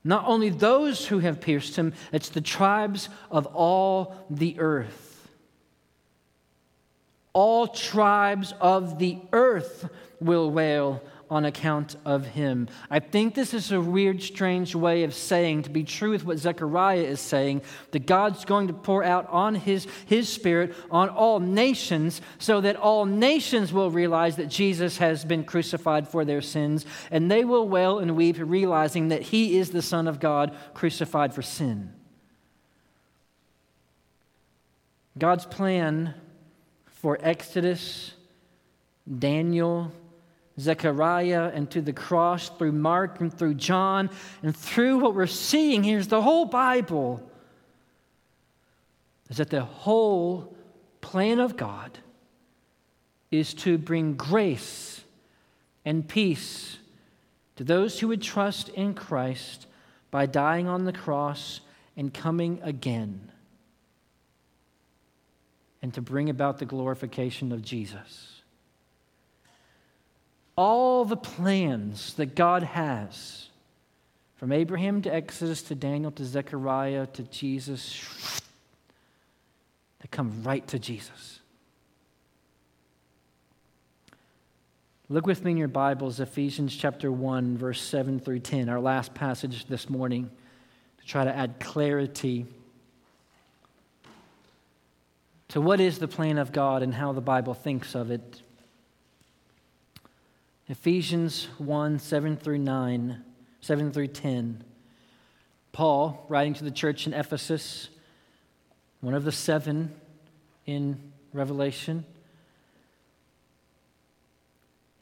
[0.03, 5.09] Not only those who have pierced him, it's the tribes of all the earth
[7.39, 9.89] all tribes of the earth
[10.21, 11.01] will wail
[11.31, 12.69] on account of him.
[12.91, 16.39] I think this is a weird, strange way of saying, to be true with what
[16.39, 21.41] Zechariah is saying, that God's going to pour out on his, his spirit on all
[21.41, 26.87] nations so that all nations will realize that Jesus has been crucified for their sins,
[27.11, 31.35] and they will wail and weep, realizing that he is the Son of God crucified
[31.35, 31.93] for sin.
[35.19, 36.15] God's plan
[36.87, 38.13] for Exodus,
[39.19, 39.93] Daniel,
[40.59, 44.11] Zechariah, and to the cross through Mark and through John,
[44.43, 47.23] and through what we're seeing here is the whole Bible,
[49.31, 50.57] is that the whole
[51.01, 51.99] plan of God
[53.31, 55.03] is to bring grace
[55.85, 56.79] and peace
[57.57, 59.67] to those who would trust in Christ
[60.11, 61.61] by dying on the cross
[61.97, 63.33] and coming again
[65.83, 68.38] and to bring about the glorification of Jesus.
[70.59, 73.47] All the plans that God has,
[74.35, 78.41] from Abraham to Exodus to Daniel to Zechariah to Jesus,
[80.01, 81.39] they come right to Jesus.
[85.09, 89.15] Look with me in your Bibles, Ephesians chapter 1, verse 7 through 10, our last
[89.15, 90.29] passage this morning,
[90.99, 92.47] to try to add clarity
[95.51, 98.43] to what is the plan of God and how the Bible thinks of it.
[100.69, 103.25] Ephesians 1 7 through 9,
[103.61, 104.65] 7 through 10.
[105.73, 107.89] Paul, writing to the church in Ephesus,
[109.01, 109.95] one of the seven
[110.67, 112.05] in Revelation.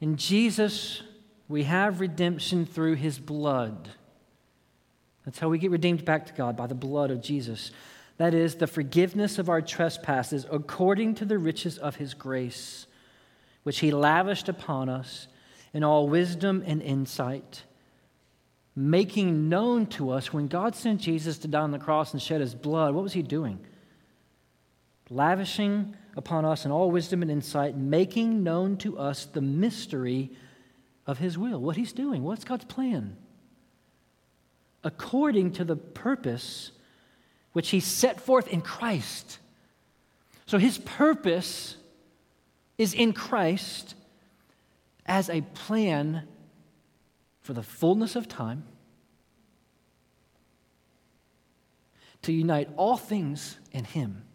[0.01, 1.03] In Jesus,
[1.49, 3.89] we have redemption through his blood.
[5.25, 7.71] That's how we get redeemed back to God, by the blood of Jesus
[8.19, 12.87] that is, the forgiveness of our trespasses according to the riches of his grace,
[13.63, 15.29] which he lavished upon us
[15.73, 17.63] in all wisdom and insight,
[18.75, 22.41] making known to us when God sent Jesus to die on the cross and shed
[22.41, 23.59] his blood, what was he doing?
[25.11, 30.31] Lavishing upon us in all wisdom and insight, making known to us the mystery
[31.07, 31.61] of his will.
[31.61, 32.23] What he's doing.
[32.23, 33.17] What's God's plan?
[34.83, 36.73] According to the purpose
[37.53, 39.39] which he set forth in Christ.
[40.47, 41.77] So his purpose
[42.79, 43.95] is in Christ
[45.07, 46.27] as a plan
[47.41, 48.65] for the fullness of time
[52.23, 54.27] to unite all things in him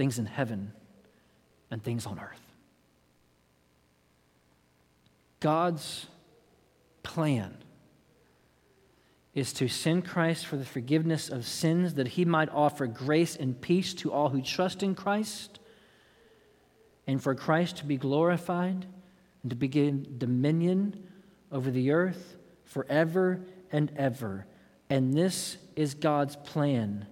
[0.00, 0.72] things in heaven
[1.70, 2.40] and things on earth.
[5.40, 6.06] God's
[7.02, 7.54] plan
[9.34, 13.60] is to send Christ for the forgiveness of sins, that he might offer grace and
[13.60, 15.59] peace to all who trust in Christ,
[17.10, 18.86] and for Christ to be glorified
[19.42, 21.08] and to begin dominion
[21.50, 23.40] over the earth forever
[23.72, 24.46] and ever.
[24.88, 27.06] And this is God's plan.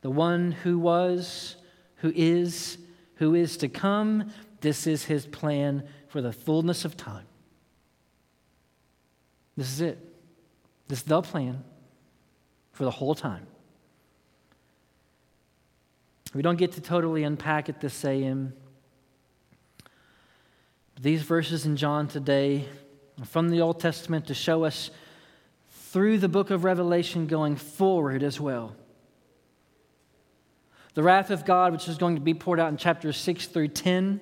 [0.00, 1.56] The one who was,
[1.96, 2.78] who is,
[3.16, 4.30] who is to come,
[4.62, 7.26] this is his plan for the fullness of time.
[9.54, 9.98] This is it.
[10.88, 11.62] This is the plan
[12.72, 13.46] for the whole time.
[16.32, 18.54] We don't get to totally unpack it this AM.
[21.04, 22.66] These verses in John today
[23.26, 24.90] from the Old Testament to show us
[25.90, 28.74] through the book of Revelation going forward as well.
[30.94, 33.68] The wrath of God, which is going to be poured out in chapters 6 through
[33.68, 34.18] 10,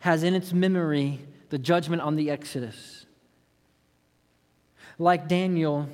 [0.00, 3.06] has in its memory the judgment on the Exodus.
[4.98, 5.88] Like Daniel,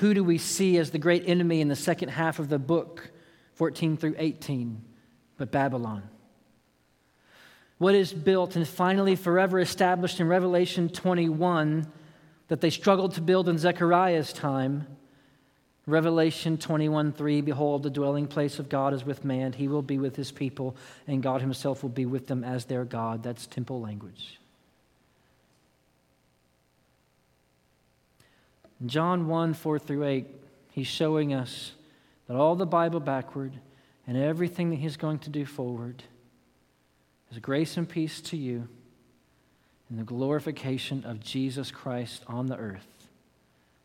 [0.00, 3.12] who do we see as the great enemy in the second half of the book,
[3.52, 4.82] 14 through 18,
[5.38, 6.02] but Babylon?
[7.84, 11.86] What is built and finally forever established in Revelation 21
[12.48, 14.86] that they struggled to build in Zechariah's time?
[15.86, 19.52] Revelation 21 3 Behold, the dwelling place of God is with man.
[19.52, 20.74] He will be with his people,
[21.06, 23.22] and God himself will be with them as their God.
[23.22, 24.40] That's temple language.
[28.86, 30.26] John 1 4 through 8,
[30.70, 31.72] he's showing us
[32.28, 33.52] that all the Bible backward
[34.06, 36.02] and everything that He's going to do forward
[37.40, 38.68] grace and peace to you
[39.90, 43.08] in the glorification of Jesus Christ on the earth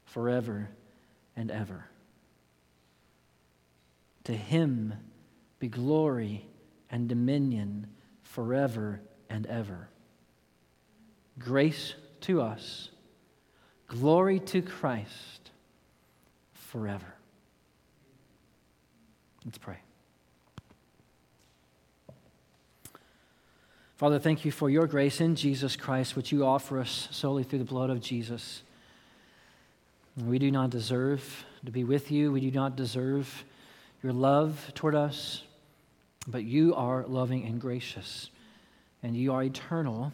[0.05, 0.69] forever
[1.35, 1.85] and ever.
[4.25, 4.93] To Him
[5.59, 6.45] be glory
[6.89, 7.87] and dominion
[8.23, 9.89] forever and ever.
[11.37, 12.89] Grace to us,
[13.87, 15.51] glory to Christ
[16.53, 17.13] forever.
[19.45, 19.77] Let's pray.
[23.99, 27.59] Father, thank you for your grace in Jesus Christ, which you offer us solely through
[27.59, 28.61] the blood of Jesus.
[30.15, 32.31] We do not deserve to be with you.
[32.31, 33.43] We do not deserve
[34.01, 35.43] your love toward us,
[36.25, 38.29] but you are loving and gracious,
[39.03, 40.13] and you are eternal,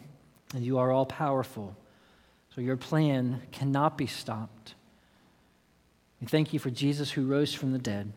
[0.52, 1.76] and you are all powerful.
[2.56, 4.74] So your plan cannot be stopped.
[6.20, 8.12] We thank you for Jesus who rose from the dead.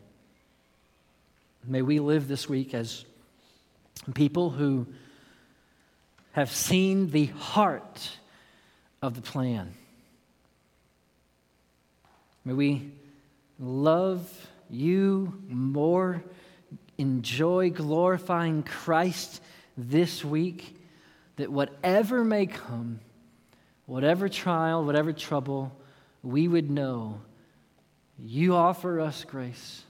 [1.63, 3.05] May we live this week as
[4.15, 4.88] people who
[6.32, 8.17] have seen the heart
[9.01, 9.73] of the plan.
[12.45, 12.91] May we
[13.59, 16.23] love you more,
[16.97, 19.41] enjoy glorifying Christ
[19.77, 20.75] this week,
[21.38, 22.99] that whatever may come,
[23.86, 25.75] whatever trial, whatever trouble,
[26.21, 27.21] we would know
[28.17, 29.84] you offer us grace,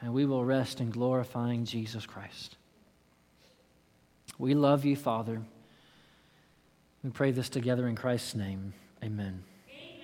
[0.00, 2.56] and we will rest in glorifying Jesus Christ.
[4.38, 5.42] We love you, Father.
[7.02, 8.74] We pray this together in Christ's name.
[9.02, 9.44] Amen.